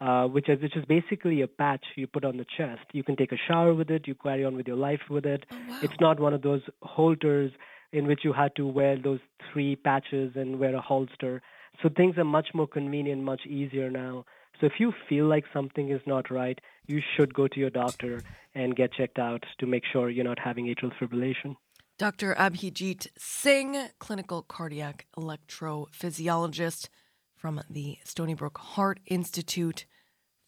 uh, 0.00 0.26
which 0.26 0.48
is 0.48 0.60
which 0.60 0.76
is 0.76 0.84
basically 0.86 1.42
a 1.42 1.46
patch 1.46 1.84
you 1.96 2.06
put 2.06 2.24
on 2.24 2.36
the 2.36 2.46
chest. 2.56 2.82
You 2.92 3.04
can 3.04 3.16
take 3.16 3.32
a 3.32 3.36
shower 3.48 3.74
with 3.74 3.90
it. 3.90 4.06
You 4.06 4.14
carry 4.14 4.44
on 4.44 4.56
with 4.56 4.66
your 4.66 4.76
life 4.76 5.02
with 5.10 5.26
it. 5.26 5.44
Oh, 5.50 5.56
wow. 5.68 5.78
It's 5.82 6.00
not 6.00 6.18
one 6.20 6.34
of 6.34 6.42
those 6.42 6.62
holters 6.82 7.52
in 7.92 8.06
which 8.06 8.20
you 8.24 8.32
had 8.32 8.54
to 8.56 8.66
wear 8.66 8.98
those 8.98 9.20
three 9.52 9.76
patches 9.76 10.32
and 10.34 10.58
wear 10.58 10.74
a 10.74 10.80
holster. 10.80 11.40
So 11.82 11.88
things 11.88 12.18
are 12.18 12.24
much 12.24 12.48
more 12.54 12.66
convenient, 12.66 13.22
much 13.22 13.46
easier 13.46 13.90
now. 13.90 14.24
So 14.60 14.66
if 14.66 14.74
you 14.78 14.92
feel 15.08 15.26
like 15.26 15.44
something 15.52 15.90
is 15.90 16.00
not 16.06 16.30
right, 16.30 16.58
you 16.86 17.00
should 17.16 17.34
go 17.34 17.48
to 17.48 17.60
your 17.60 17.70
doctor 17.70 18.22
and 18.54 18.76
get 18.76 18.92
checked 18.92 19.18
out 19.18 19.44
to 19.58 19.66
make 19.66 19.82
sure 19.92 20.10
you're 20.10 20.24
not 20.24 20.38
having 20.38 20.66
atrial 20.66 20.92
fibrillation. 21.00 21.56
Dr. 21.96 22.34
Abhijeet 22.34 23.06
Singh, 23.16 23.90
clinical 24.00 24.42
cardiac 24.42 25.06
electrophysiologist 25.16 26.88
from 27.36 27.60
the 27.70 27.98
Stony 28.02 28.34
Brook 28.34 28.58
Heart 28.58 28.98
Institute. 29.06 29.86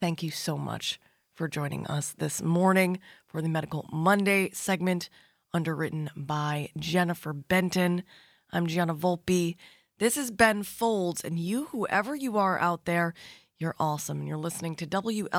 Thank 0.01 0.25
you 0.25 0.33
so 0.33 0.59
much 0.59 0.99
for 1.33 1.47
joining 1.47 1.87
us 1.87 2.13
this 2.19 2.43
morning 2.43 2.99
for 3.29 3.41
the 3.41 3.49
Medical 3.49 3.89
Monday 3.93 4.51
segment, 4.51 5.09
underwritten 5.55 6.11
by 6.17 6.71
Jennifer 6.81 7.33
Benton. 7.33 8.03
I'm 8.51 8.67
Gianna 8.67 8.97
Volpe. 8.97 9.55
This 9.99 10.17
is 10.17 10.33
Ben 10.33 10.65
Folds, 10.65 11.23
and 11.23 11.39
you, 11.39 11.67
whoever 11.67 12.17
you 12.17 12.37
are 12.39 12.59
out 12.59 12.87
there, 12.87 13.15
you're 13.57 13.77
awesome. 13.79 14.19
And 14.19 14.27
you're 14.27 14.37
listening 14.37 14.75
to 14.77 14.87
WLIWFM's 14.87 15.39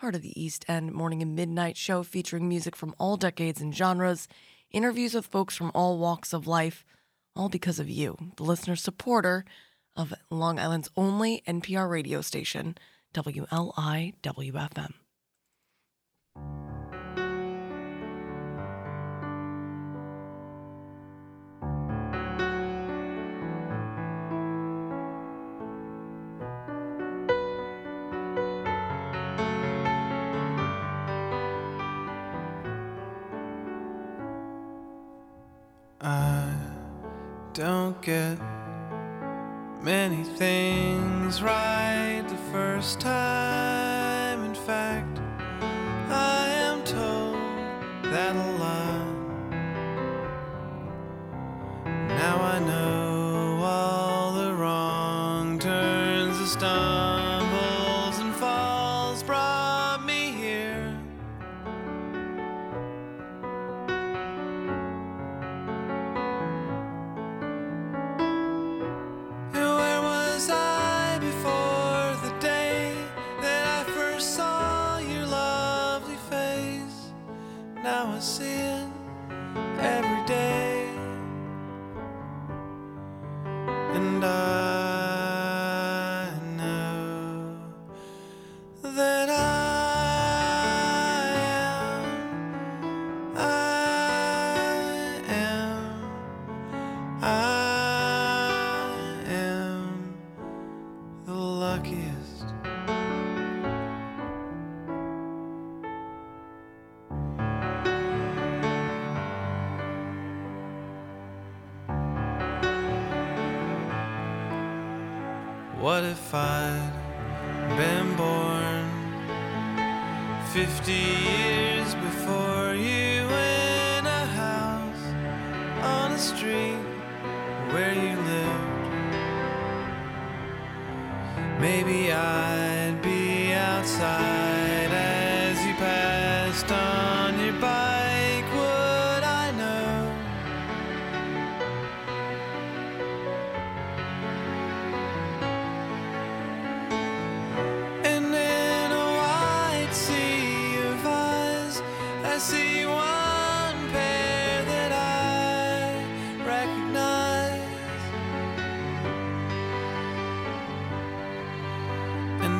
Heart 0.00 0.16
of 0.16 0.20
the 0.20 0.38
East 0.38 0.66
End 0.68 0.92
morning 0.92 1.22
and 1.22 1.34
midnight 1.34 1.78
show 1.78 2.02
featuring 2.02 2.50
music 2.50 2.76
from 2.76 2.94
all 2.98 3.16
decades 3.16 3.62
and 3.62 3.74
genres, 3.74 4.28
interviews 4.70 5.14
with 5.14 5.24
folks 5.24 5.56
from 5.56 5.70
all 5.74 5.96
walks 5.96 6.34
of 6.34 6.46
life, 6.46 6.84
all 7.34 7.48
because 7.48 7.78
of 7.78 7.88
you, 7.88 8.18
the 8.36 8.42
listener 8.42 8.76
supporter 8.76 9.46
of 9.96 10.12
Long 10.28 10.58
Island's 10.58 10.90
only 10.98 11.42
NPR 11.48 11.88
radio 11.88 12.20
station, 12.20 12.76
WLIWFM. 13.14 14.92
get 38.06 38.38
many 39.82 40.22
things 40.22 41.42
right 41.42 42.24
the 42.28 42.36
first 42.52 43.00
time. 43.00 43.75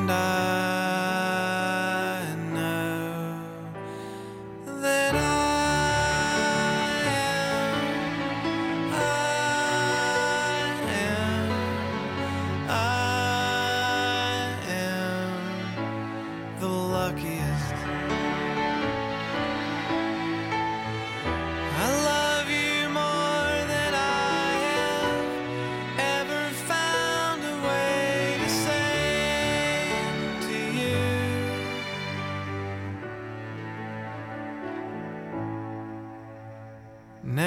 and 0.08 0.12
I 0.12 0.35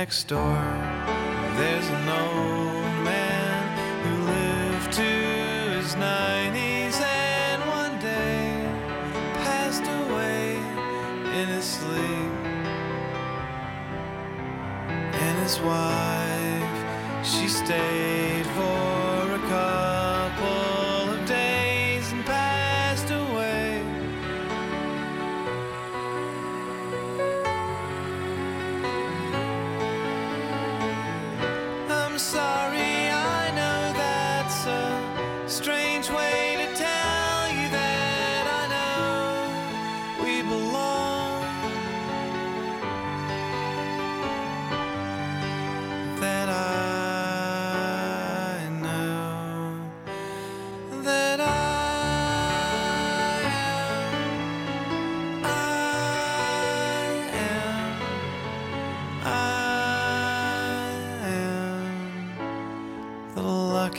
next 0.09 0.27
door, 0.27 0.63
there's 1.55 1.87
an 1.87 2.09
old 2.09 3.05
man 3.05 3.61
who 4.03 4.13
lived 4.25 4.91
to 4.91 5.03
his 5.03 5.93
90s 5.93 6.99
and 6.99 7.61
one 7.69 7.95
day 7.99 8.65
passed 9.45 9.83
away 9.83 10.55
in 11.39 11.47
his 11.49 11.63
sleep. 11.63 12.31
And 15.25 15.37
his 15.43 15.59
wife, 15.59 17.23
she 17.23 17.47
stayed 17.47 18.47
for. 18.47 18.88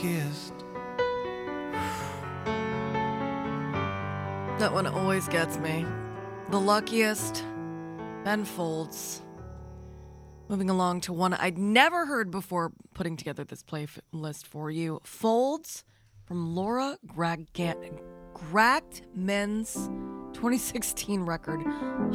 kissed. 0.00 0.54
That 4.58 4.72
one 4.72 4.86
always 4.86 5.28
gets 5.28 5.58
me. 5.58 5.84
The 6.50 6.58
luckiest, 6.58 7.44
Ben 8.24 8.46
Folds. 8.46 9.20
Moving 10.48 10.70
along 10.70 11.02
to 11.02 11.12
one 11.12 11.34
I'd 11.34 11.58
never 11.58 12.06
heard 12.06 12.30
before 12.30 12.72
putting 12.94 13.16
together 13.16 13.44
this 13.44 13.62
playlist 13.62 14.46
for 14.46 14.70
you 14.70 15.00
Folds 15.04 15.84
from 16.24 16.54
Laura 16.54 16.96
Gragt 17.06 17.52
Gracked 18.32 19.02
Men's 19.14 19.74
2016 20.32 21.20
record, 21.26 21.60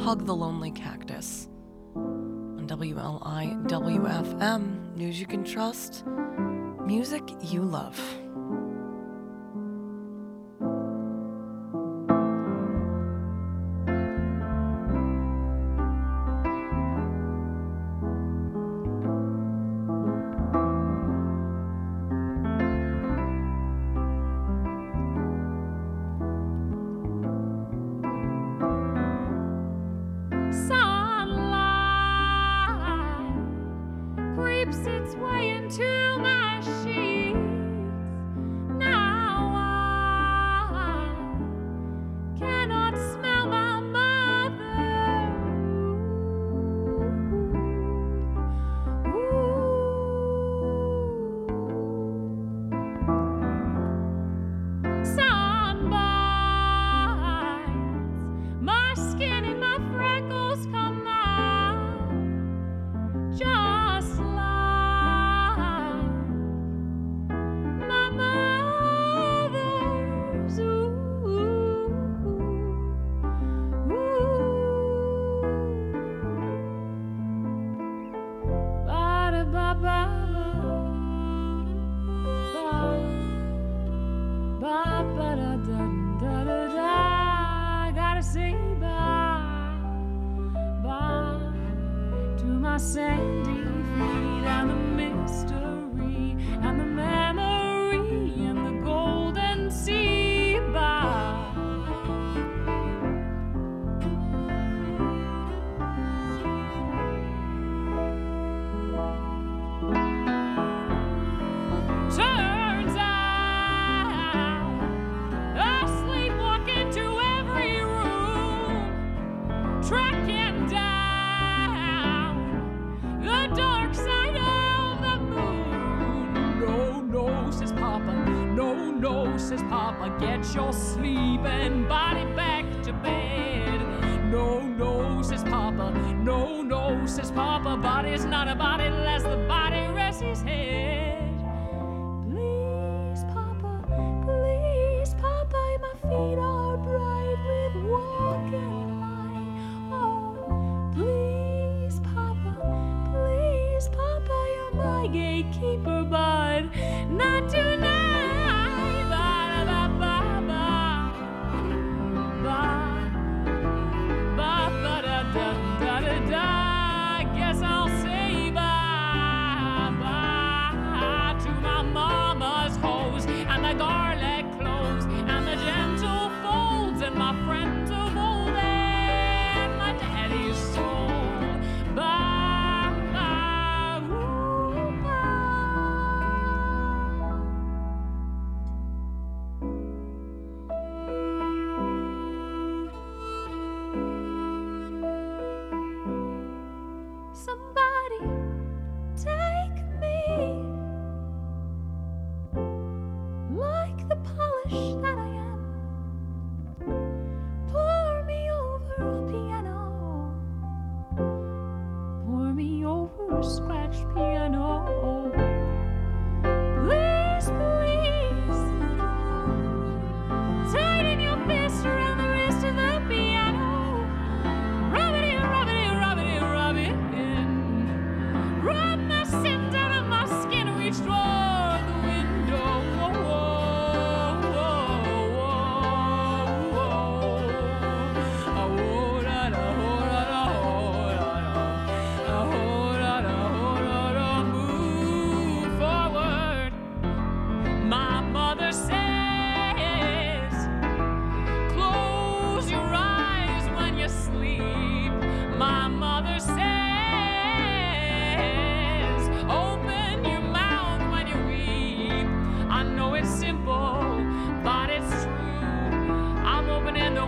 Hug 0.00 0.26
the 0.26 0.34
Lonely 0.34 0.72
Cactus. 0.72 1.48
On 1.94 2.66
WLIW 2.66 3.68
FM, 3.68 4.96
news 4.96 5.20
you 5.20 5.26
can 5.26 5.44
trust 5.44 6.04
music 6.86 7.22
you 7.42 7.62
love. 7.62 8.25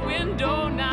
Window 0.07 0.69
now. 0.69 0.88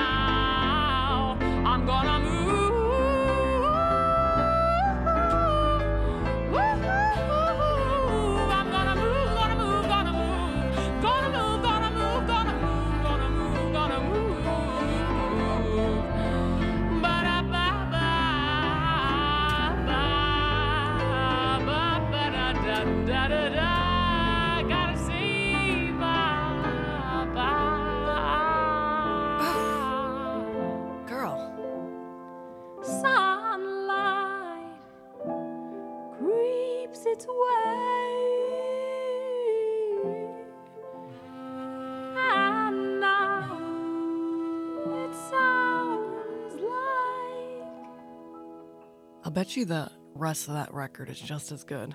Bet 49.35 49.57
you 49.57 49.65
the 49.65 49.91
rest 50.13 50.47
of 50.47 50.53
that 50.53 50.73
record 50.73 51.09
is 51.09 51.19
just 51.19 51.51
as 51.51 51.65
good. 51.65 51.93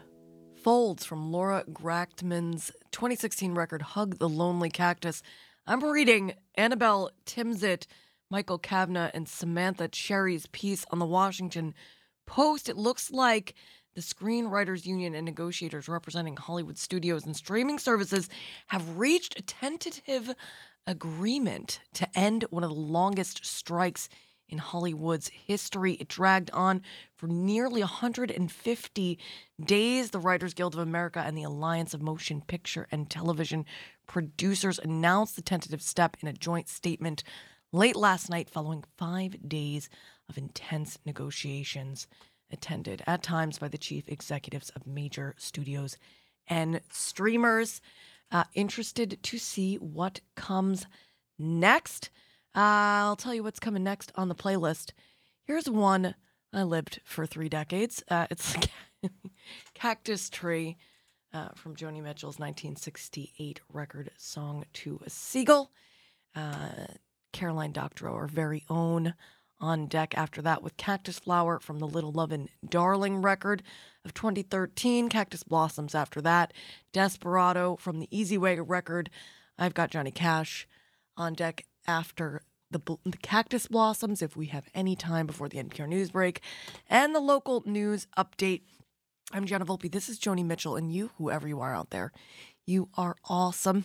Folds 0.62 1.06
from 1.06 1.32
Laura 1.32 1.64
Grachtman's 1.72 2.70
2016 2.92 3.54
record 3.54 3.80
Hug 3.80 4.18
the 4.18 4.28
Lonely 4.28 4.68
Cactus. 4.68 5.22
I'm 5.66 5.82
reading 5.82 6.34
Annabelle 6.56 7.10
Timsit, 7.24 7.86
Michael 8.28 8.58
Cavna, 8.58 9.10
and 9.14 9.26
Samantha 9.26 9.88
Chery's 9.88 10.48
piece 10.48 10.84
on 10.90 10.98
the 10.98 11.06
Washington 11.06 11.72
Post. 12.26 12.68
It 12.68 12.76
looks 12.76 13.10
like 13.10 13.54
the 13.94 14.02
Screenwriters 14.02 14.84
Union 14.84 15.14
and 15.14 15.24
negotiators 15.24 15.88
representing 15.88 16.36
Hollywood 16.36 16.76
studios 16.76 17.24
and 17.24 17.34
streaming 17.34 17.78
services 17.78 18.28
have 18.66 18.98
reached 18.98 19.38
a 19.38 19.42
tentative 19.42 20.34
agreement 20.86 21.80
to 21.94 22.06
end 22.14 22.44
one 22.50 22.64
of 22.64 22.68
the 22.68 22.76
longest 22.76 23.46
strikes 23.46 24.10
in 24.50 24.58
Hollywood's 24.58 25.28
history. 25.28 25.94
It 25.94 26.08
dragged 26.08 26.50
on 26.52 26.82
for 27.16 27.26
nearly 27.26 27.80
150 27.80 29.18
days. 29.64 30.10
The 30.10 30.18
Writers 30.18 30.54
Guild 30.54 30.74
of 30.74 30.80
America 30.80 31.22
and 31.24 31.36
the 31.38 31.44
Alliance 31.44 31.94
of 31.94 32.02
Motion 32.02 32.42
Picture 32.42 32.86
and 32.90 33.08
Television 33.08 33.64
Producers 34.06 34.78
announced 34.78 35.36
the 35.36 35.42
tentative 35.42 35.80
step 35.80 36.16
in 36.20 36.28
a 36.28 36.32
joint 36.32 36.68
statement 36.68 37.22
late 37.72 37.96
last 37.96 38.28
night 38.28 38.50
following 38.50 38.84
five 38.98 39.48
days 39.48 39.88
of 40.28 40.36
intense 40.36 40.98
negotiations 41.06 42.06
attended 42.50 43.02
at 43.06 43.22
times 43.22 43.58
by 43.58 43.68
the 43.68 43.78
chief 43.78 44.08
executives 44.08 44.70
of 44.70 44.86
major 44.86 45.34
studios 45.38 45.96
and 46.48 46.80
streamers. 46.90 47.80
Uh, 48.32 48.44
interested 48.54 49.18
to 49.22 49.38
see 49.38 49.76
what 49.76 50.20
comes 50.36 50.86
next. 51.38 52.10
I'll 52.54 53.16
tell 53.16 53.34
you 53.34 53.42
what's 53.42 53.60
coming 53.60 53.84
next 53.84 54.12
on 54.16 54.28
the 54.28 54.34
playlist. 54.34 54.92
Here's 55.44 55.68
one 55.68 56.14
I 56.52 56.64
lived 56.64 57.00
for 57.04 57.26
three 57.26 57.48
decades. 57.48 58.02
Uh, 58.08 58.26
it's 58.30 58.56
Cactus 59.74 60.28
Tree 60.30 60.76
uh, 61.32 61.48
from 61.54 61.76
Joni 61.76 62.02
Mitchell's 62.02 62.38
1968 62.38 63.60
record, 63.72 64.10
Song 64.16 64.64
to 64.74 65.00
a 65.04 65.10
Seagull. 65.10 65.70
Uh, 66.34 66.86
Caroline 67.32 67.72
Doctorow, 67.72 68.14
our 68.14 68.26
very 68.26 68.64
own 68.68 69.14
on 69.60 69.86
deck 69.86 70.16
after 70.16 70.40
that 70.42 70.62
with 70.62 70.76
Cactus 70.76 71.18
Flower 71.18 71.60
from 71.60 71.78
the 71.78 71.86
Little 71.86 72.12
Lovin' 72.12 72.48
Darling 72.66 73.20
record 73.22 73.62
of 74.04 74.14
2013. 74.14 75.08
Cactus 75.08 75.42
Blossoms 75.42 75.94
after 75.94 76.20
that. 76.22 76.52
Desperado 76.92 77.76
from 77.76 78.00
the 78.00 78.08
Easy 78.10 78.38
Way 78.38 78.58
record. 78.58 79.10
I've 79.58 79.74
got 79.74 79.90
Johnny 79.90 80.10
Cash 80.10 80.66
on 81.16 81.34
deck 81.34 81.66
after 81.86 82.42
the, 82.70 82.80
the 83.04 83.16
Cactus 83.18 83.66
Blossoms 83.66 84.22
if 84.22 84.36
we 84.36 84.46
have 84.46 84.68
any 84.74 84.94
time 84.94 85.26
before 85.26 85.48
the 85.48 85.58
NPR 85.58 85.88
news 85.88 86.10
break. 86.10 86.40
And 86.88 87.14
the 87.14 87.20
local 87.20 87.62
news 87.66 88.06
update. 88.16 88.62
I'm 89.32 89.46
Gianna 89.46 89.66
Volpe. 89.66 89.90
This 89.90 90.08
is 90.08 90.18
Joni 90.18 90.44
Mitchell, 90.44 90.76
and 90.76 90.92
you, 90.92 91.10
whoever 91.18 91.46
you 91.46 91.60
are 91.60 91.74
out 91.74 91.90
there, 91.90 92.12
you 92.66 92.88
are 92.96 93.16
awesome 93.28 93.84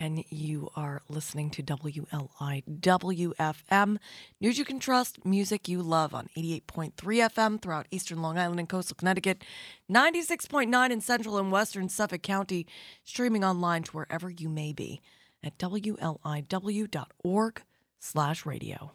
and 0.00 0.24
you 0.30 0.68
are 0.74 1.02
listening 1.08 1.48
to 1.50 1.62
WLIW 1.62 3.36
FM. 3.36 3.98
News 4.40 4.58
you 4.58 4.64
can 4.64 4.80
trust, 4.80 5.24
music 5.24 5.68
you 5.68 5.80
love 5.80 6.12
on 6.12 6.28
88.3 6.36 6.92
FM 6.96 7.62
throughout 7.62 7.86
eastern 7.92 8.20
Long 8.20 8.36
Island 8.36 8.58
and 8.58 8.68
coastal 8.68 8.96
Connecticut, 8.96 9.44
96.9 9.90 10.90
in 10.90 11.00
central 11.00 11.38
and 11.38 11.52
western 11.52 11.88
Suffolk 11.88 12.22
County, 12.22 12.66
streaming 13.04 13.44
online 13.44 13.84
to 13.84 13.92
wherever 13.92 14.28
you 14.28 14.48
may 14.48 14.72
be 14.72 15.00
at 15.44 15.58
WLIW.org 15.58 17.62
slash 17.98 18.46
radio. 18.46 18.92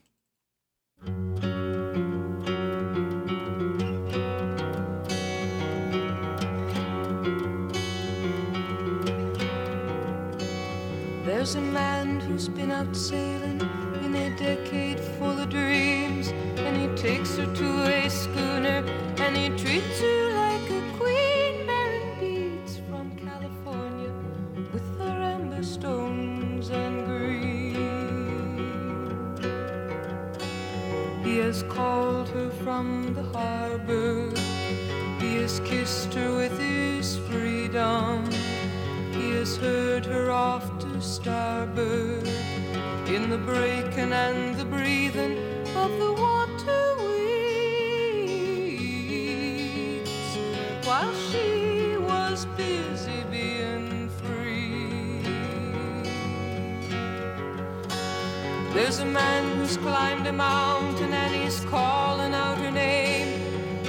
There's 11.25 11.55
a 11.55 11.61
man 11.61 12.19
who's 12.19 12.49
been 12.49 12.71
out 12.71 12.95
sailing 12.95 13.61
in 14.03 14.15
a 14.15 14.35
decade 14.37 14.99
full 14.99 15.39
of 15.39 15.49
dreams, 15.49 16.29
and 16.57 16.75
he 16.75 16.87
takes 17.01 17.37
her 17.37 17.45
to 17.45 17.83
a 17.83 18.09
schooner 18.09 18.83
and 19.17 19.35
he 19.35 19.49
treats 19.49 19.99
her 19.99 20.36
has 31.47 31.63
called 31.69 32.27
her 32.27 32.49
from 32.61 33.13
the 33.13 33.23
harbor, 33.23 34.29
he 35.17 35.37
has 35.37 35.61
kissed 35.61 36.13
her 36.13 36.35
with 36.35 36.59
his 36.59 37.19
freedom. 37.29 38.29
He 39.13 39.29
has 39.31 39.55
heard 39.55 40.05
her 40.07 40.29
off 40.29 40.77
to 40.79 41.01
starboard 41.01 42.27
in 43.07 43.29
the 43.29 43.37
breaking 43.37 44.11
and 44.11 44.57
the 44.57 44.65
breathing 44.65 45.37
of 45.73 45.89
the 46.03 46.11
water 46.11 46.95
weeds 46.99 47.31
while 50.85 51.13
she 51.29 51.95
was 51.95 52.45
busy 52.57 53.23
being 53.31 54.09
free. 54.21 55.21
There's 58.73 58.99
a 58.99 59.05
man 59.05 59.57
who's 59.57 59.77
climbed 59.77 60.27
a 60.27 60.33
mountain 60.33 60.96
calling 61.65 62.33
out 62.33 62.57
her 62.57 62.71
name, 62.71 63.27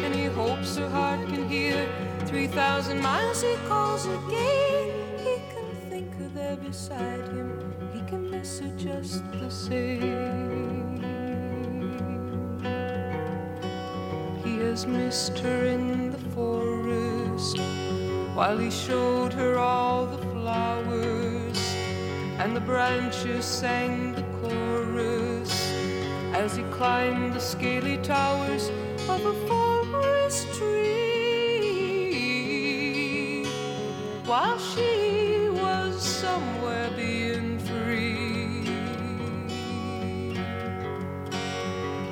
and 0.04 0.14
he 0.14 0.24
hopes 0.24 0.76
her 0.76 0.88
heart 0.88 1.26
can 1.28 1.48
hear. 1.48 1.88
3,000 2.26 3.00
miles 3.00 3.42
he 3.42 3.54
calls 3.66 4.04
again. 4.06 4.92
He 5.18 5.36
can 5.52 5.90
think 5.90 6.12
of 6.14 6.20
her 6.20 6.28
there 6.34 6.56
beside 6.56 7.26
him. 7.28 7.50
He 7.92 8.00
can 8.02 8.30
miss 8.30 8.60
her 8.60 8.72
just 8.76 9.24
the 9.32 9.50
same. 9.50 11.00
He 14.44 14.58
has 14.58 14.86
missed 14.86 15.38
her 15.38 15.64
in 15.64 16.10
the 16.10 16.18
forest 16.36 17.58
while 18.34 18.58
he 18.58 18.70
showed 18.70 19.32
her 19.32 19.58
all 19.58 20.06
the 20.06 20.18
flowers 20.18 21.58
and 22.38 22.54
the 22.54 22.60
branches 22.60 23.44
sang 23.44 24.17
as 26.38 26.54
he 26.56 26.62
climbed 26.70 27.34
the 27.34 27.40
scaly 27.40 27.96
towers 27.98 28.70
of 29.08 29.26
a 29.26 29.34
forest 29.48 30.46
tree 30.54 31.88
while 34.24 34.56
she 34.56 35.48
was 35.50 36.00
somewhere 36.00 36.90
being 36.94 37.58
free. 37.58 38.62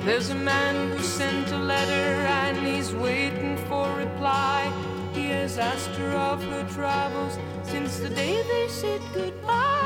There's 0.03 0.29
a 0.29 0.35
man 0.35 0.91
who 0.91 0.99
sent 1.01 1.49
a 1.51 1.57
letter 1.57 2.09
and 2.41 2.57
he's 2.67 2.93
waiting 2.93 3.55
for 3.69 3.89
reply. 3.95 4.69
He 5.13 5.27
has 5.27 5.57
asked 5.57 5.95
her 6.01 6.11
of 6.11 6.43
her 6.43 6.67
travels 6.75 7.37
since 7.63 7.99
the 7.99 8.09
day 8.09 8.43
they 8.43 8.67
said 8.67 9.01
goodbye. 9.13 9.76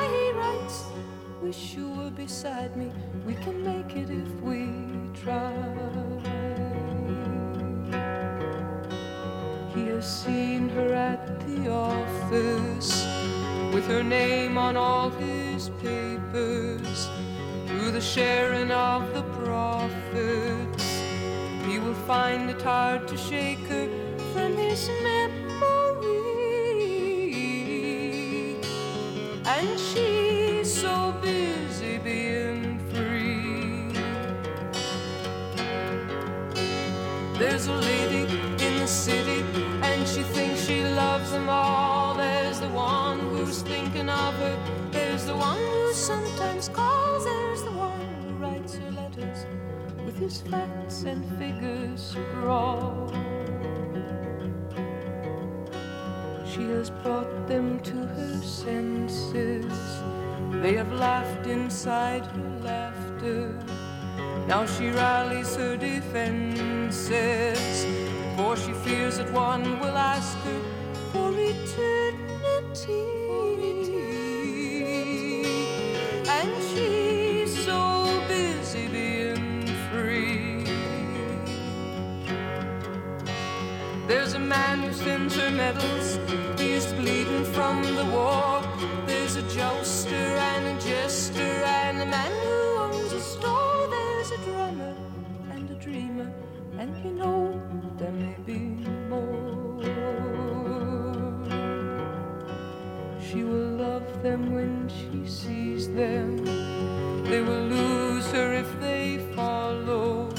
Wish 1.52 1.76
you 1.76 1.89
were 1.89 2.12
beside 2.12 2.78
me. 2.78 2.89
We 3.28 3.34
can 3.34 3.62
make 3.62 3.97
it 3.97 4.10
if 4.10 4.32
we 4.39 4.70
try. 5.14 5.52
He 9.76 9.88
has 9.88 10.08
seen 10.24 10.70
her 10.70 10.93
at 10.93 11.41
the 11.45 11.70
office 11.70 13.06
with 13.74 13.86
her 13.88 14.02
name 14.02 14.58
on 14.58 14.78
all 14.78 15.10
his 15.10 15.68
papers. 15.82 17.10
Through 17.68 17.91
the 17.91 17.99
sharing 17.99 18.72
of 18.72 19.14
the 19.14 19.24
profits, 19.43 20.86
he 21.66 21.80
will 21.80 22.02
find 22.08 22.49
it 22.49 22.62
hard 22.62 23.10
to 23.10 23.18
shake 23.18 23.68
her 23.68 23.89
from 24.32 24.56
his 24.56 24.89
memory. 25.04 25.41
And 29.45 29.78
she's 29.78 30.31
so 30.82 31.14
busy 31.22 32.00
being 32.00 32.80
free. 32.90 33.94
There's 37.38 37.68
a 37.68 37.74
lady 37.74 38.24
in 38.66 38.80
the 38.80 38.88
city, 38.88 39.46
and 39.84 40.08
she 40.08 40.24
thinks 40.24 40.66
she 40.66 40.84
loves 40.84 41.30
them 41.30 41.50
all. 41.50 42.16
There's 42.16 42.60
the 42.60 42.70
one 42.70 43.20
who's 43.20 43.62
thinking 43.62 44.10
of 44.10 44.34
her. 44.34 44.58
There's 44.90 45.26
the 45.26 45.36
one 45.36 45.60
who 45.60 45.94
sometimes 45.94 46.68
calls. 46.70 47.26
There's 47.26 47.62
the 47.62 47.74
one 47.74 48.02
who 48.24 48.34
writes 48.44 48.74
her 48.74 48.92
letters 48.92 49.46
with 50.04 50.18
his 50.18 50.42
facts 50.42 51.04
and 51.04 51.24
figures 51.38 52.16
scrawled. 52.16 53.14
She 56.52 56.64
has 56.74 56.90
brought 56.90 57.48
them 57.48 57.80
to 57.82 57.98
her 57.98 58.42
senses. 58.42 60.02
They 60.62 60.74
have 60.76 60.93
laughed 60.93 61.47
inside 61.47 62.24
her 62.24 62.59
laughter. 62.62 63.57
Now 64.47 64.68
she 64.68 64.89
rallies 64.89 65.55
her 65.55 65.76
defenses, 65.76 67.07
for 68.38 68.55
she 68.55 68.72
fears 68.74 69.18
that 69.18 69.32
one 69.34 69.80
will 69.80 69.97
ask 69.97 70.38
her 70.38 70.62
for 71.12 71.32
eternity. 71.36 72.22
And 76.30 76.51
she's 76.70 77.66
so 77.66 78.24
busy 78.28 78.88
being 78.88 79.66
free. 79.89 80.64
There's 84.07 84.34
a 84.36 84.39
man 84.39 84.84
who 84.84 84.93
sends 84.93 85.36
her 85.38 85.49
medals, 85.49 86.20
he's 86.59 86.86
bleeding 86.93 87.45
from 87.45 87.82
the 87.95 88.05
war. 88.05 88.62
There's 89.07 89.36
a 89.38 89.41
jouster 89.55 90.31
and 91.12 92.01
a 92.01 92.05
man 92.05 92.32
who 92.41 92.78
owns 92.80 93.12
a 93.12 93.20
store. 93.20 93.88
There's 93.89 94.32
a 94.32 94.38
drummer 94.45 94.95
and 95.51 95.70
a 95.70 95.76
dreamer, 95.76 96.32
and 96.80 96.95
you 97.03 97.12
know 97.12 97.62
there 97.97 98.14
may 98.14 98.38
be 98.45 98.59
more. 99.09 99.84
She 103.20 103.43
will 103.43 103.72
love 103.86 104.24
them 104.24 104.53
when 104.53 104.88
she 104.88 105.28
sees 105.30 105.89
them. 105.89 106.45
They 107.26 107.41
will 107.41 107.66
lose 107.66 108.32
her 108.32 108.53
if 108.53 108.80
they 108.80 109.20
follow, 109.36 110.30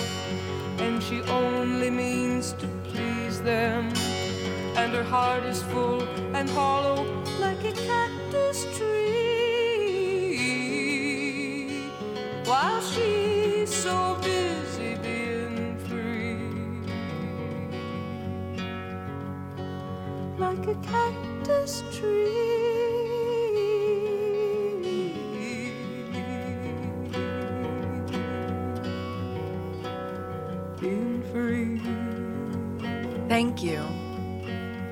and 0.78 1.02
she 1.02 1.20
only 1.24 1.90
means 1.90 2.54
to 2.54 2.66
please 2.84 3.42
them. 3.42 3.92
And 4.74 4.94
her 4.94 5.04
heart 5.04 5.44
is 5.44 5.62
full 5.64 6.02
and 6.34 6.48
hollow 6.48 7.21
so 13.72 14.18
busy 14.22 14.94
being 14.96 15.78
free, 15.88 16.36
like 20.38 20.66
a 20.66 20.74
cactus 20.82 21.82
tree. 21.96 22.42
Thank 33.28 33.62
you 33.62 33.80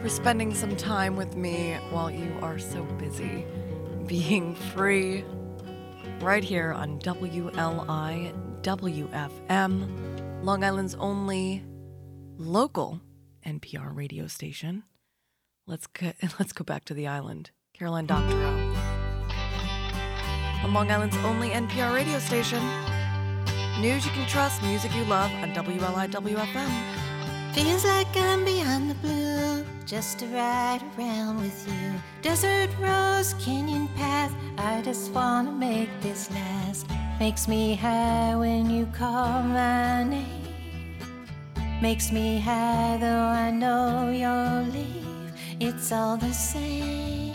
for 0.01 0.09
spending 0.09 0.55
some 0.55 0.75
time 0.75 1.15
with 1.15 1.37
me 1.37 1.77
while 1.91 2.11
you 2.11 2.35
are 2.41 2.59
so 2.59 2.85
busy 2.99 3.45
being 4.07 4.55
free. 4.55 5.27
Right 6.21 6.43
here 6.43 6.73
on 6.73 6.99
WLI 7.01 8.33
WFM, 8.63 10.45
Long 10.45 10.63
Island's 10.63 10.95
only 10.97 11.65
local 12.37 13.01
NPR 13.47 13.97
radio 13.97 14.27
station. 14.27 14.83
Let's 15.67 15.87
go, 15.87 16.13
let's 16.39 16.53
go 16.53 16.65
back 16.65 16.85
to 16.87 16.95
the 16.95 17.07
island. 17.07 17.53
Caroline 17.73 18.07
Doctorow. 18.07 18.75
On 20.63 20.75
Long 20.75 20.91
Island's 20.91 21.17
only 21.19 21.51
NPR 21.51 21.95
radio 21.95 22.19
station. 22.19 22.63
News 23.81 24.05
you 24.05 24.13
can 24.13 24.29
trust, 24.29 24.63
music 24.63 24.95
you 24.95 25.05
love 25.05 25.33
on 25.33 25.53
WLIW 25.55 26.37
FM. 26.37 27.55
Feels 27.55 27.85
like 27.87 28.15
I'm 28.15 28.45
beyond 28.45 28.91
the 28.91 28.95
blue, 28.97 29.65
just 29.87 30.19
to 30.19 30.27
ride 30.27 30.83
around 30.99 31.41
with 31.41 31.67
you. 31.67 31.95
Desert 32.21 32.69
rose, 32.79 33.35
canyon 33.41 33.89
path, 33.97 34.35
I 34.59 34.83
just 34.83 35.11
wanna 35.13 35.51
make 35.51 35.89
this 36.03 36.31
last. 36.31 36.87
Makes 37.21 37.49
me 37.49 37.75
high 37.75 38.35
when 38.35 38.71
you 38.71 38.87
call 38.87 39.43
my 39.43 40.05
name. 40.05 40.25
Makes 41.83 42.11
me 42.13 42.41
high 42.41 42.97
though 42.99 43.27
I 43.45 43.51
know 43.51 44.09
you'll 44.09 44.65
leave. 44.73 45.31
It's 45.61 45.93
all 45.93 46.17
the 46.17 46.33
same. 46.33 47.35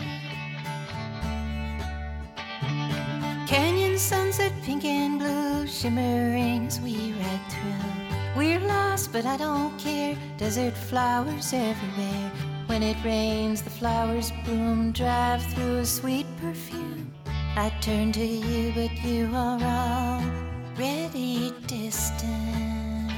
Canyon 3.46 3.96
sunset, 3.96 4.52
pink 4.64 4.84
and 4.84 5.20
blue, 5.20 5.68
shimmering 5.68 6.66
as 6.66 6.80
we 6.80 7.12
ride 7.12 7.46
through. 7.48 8.36
We're 8.36 8.58
lost, 8.66 9.12
but 9.12 9.24
I 9.24 9.36
don't 9.36 9.78
care. 9.78 10.18
Desert 10.36 10.76
flowers 10.76 11.52
everywhere. 11.52 12.32
When 12.66 12.82
it 12.82 12.96
rains, 13.04 13.62
the 13.62 13.70
flowers 13.70 14.32
bloom, 14.44 14.90
drive 14.90 15.44
through 15.54 15.76
a 15.78 15.86
sweet 15.86 16.26
perfume. 16.40 17.05
I 17.58 17.70
turn 17.80 18.12
to 18.12 18.22
you, 18.22 18.70
but 18.74 18.92
you 19.02 19.30
are 19.34 19.58
already 20.76 21.54
distant. 21.66 23.10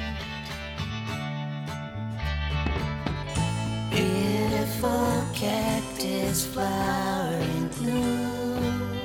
Beautiful 3.91 5.25
cactus 5.35 6.47
flower 6.47 7.35
in 7.35 7.67
bloom. 7.67 9.01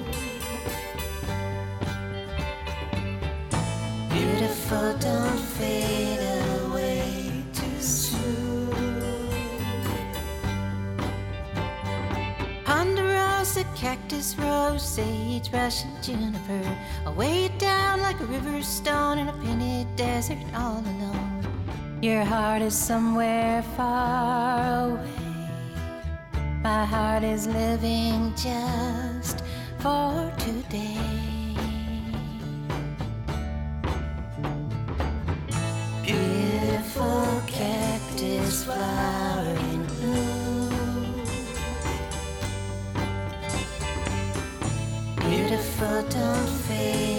Beautiful, 4.11 4.93
don't 4.99 5.39
fade 5.57 6.12
cactus 13.83 14.37
rose, 14.37 14.81
sage, 14.81 15.51
Russian 15.51 15.91
juniper. 16.01 16.63
I 17.05 17.09
Away 17.09 17.49
down 17.57 17.99
like 17.99 18.17
a 18.21 18.25
river 18.25 18.63
stone 18.63 19.17
in 19.17 19.27
a 19.27 19.33
painted 19.43 19.93
desert 19.97 20.37
all 20.55 20.79
alone. 20.79 21.43
Your 22.01 22.23
heart 22.23 22.61
is 22.61 22.73
somewhere 22.73 23.61
far 23.75 24.89
away. 24.89 25.19
My 26.63 26.85
heart 26.85 27.23
is 27.25 27.45
living 27.45 28.31
just 28.37 29.43
for 29.79 30.31
today. 30.37 31.57
Beautiful 36.05 37.41
cactus 37.47 38.63
flower 38.63 39.62
Beautiful, 45.83 46.09
don't 46.11 46.49
fade 46.65 47.12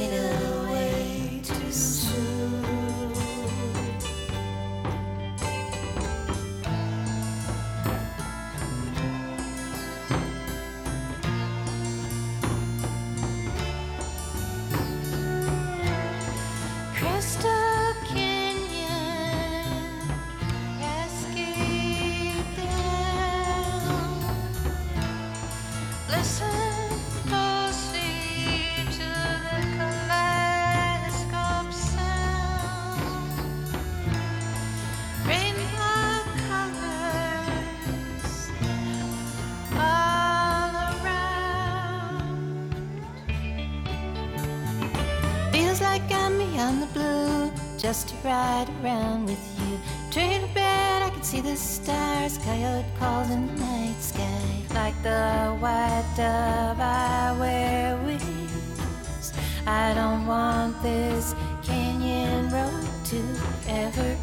the 46.85 46.93
blue, 46.99 47.53
just 47.79 48.09
to 48.09 48.15
ride 48.25 48.67
around 48.83 49.27
with 49.27 49.61
you. 49.61 49.79
Train 50.11 50.41
to 50.41 50.55
bed, 50.55 51.03
I 51.03 51.11
can 51.11 51.23
see 51.23 51.41
the 51.41 51.57
stars. 51.57 52.39
Coyote 52.39 52.85
calls 52.99 53.31
in 53.31 53.47
the 53.47 53.53
night 53.55 54.01
sky, 54.01 54.65
like 54.75 55.01
the 55.03 55.57
white 55.61 56.05
dove 56.17 56.81
I 56.81 57.37
wear 57.39 57.97
wings. 58.05 59.33
I 59.67 59.95
don't 59.95 60.27
want 60.27 60.83
this 60.83 61.35
canyon 61.63 62.51
road 62.51 62.89
to 63.05 63.23
ever 63.69 64.17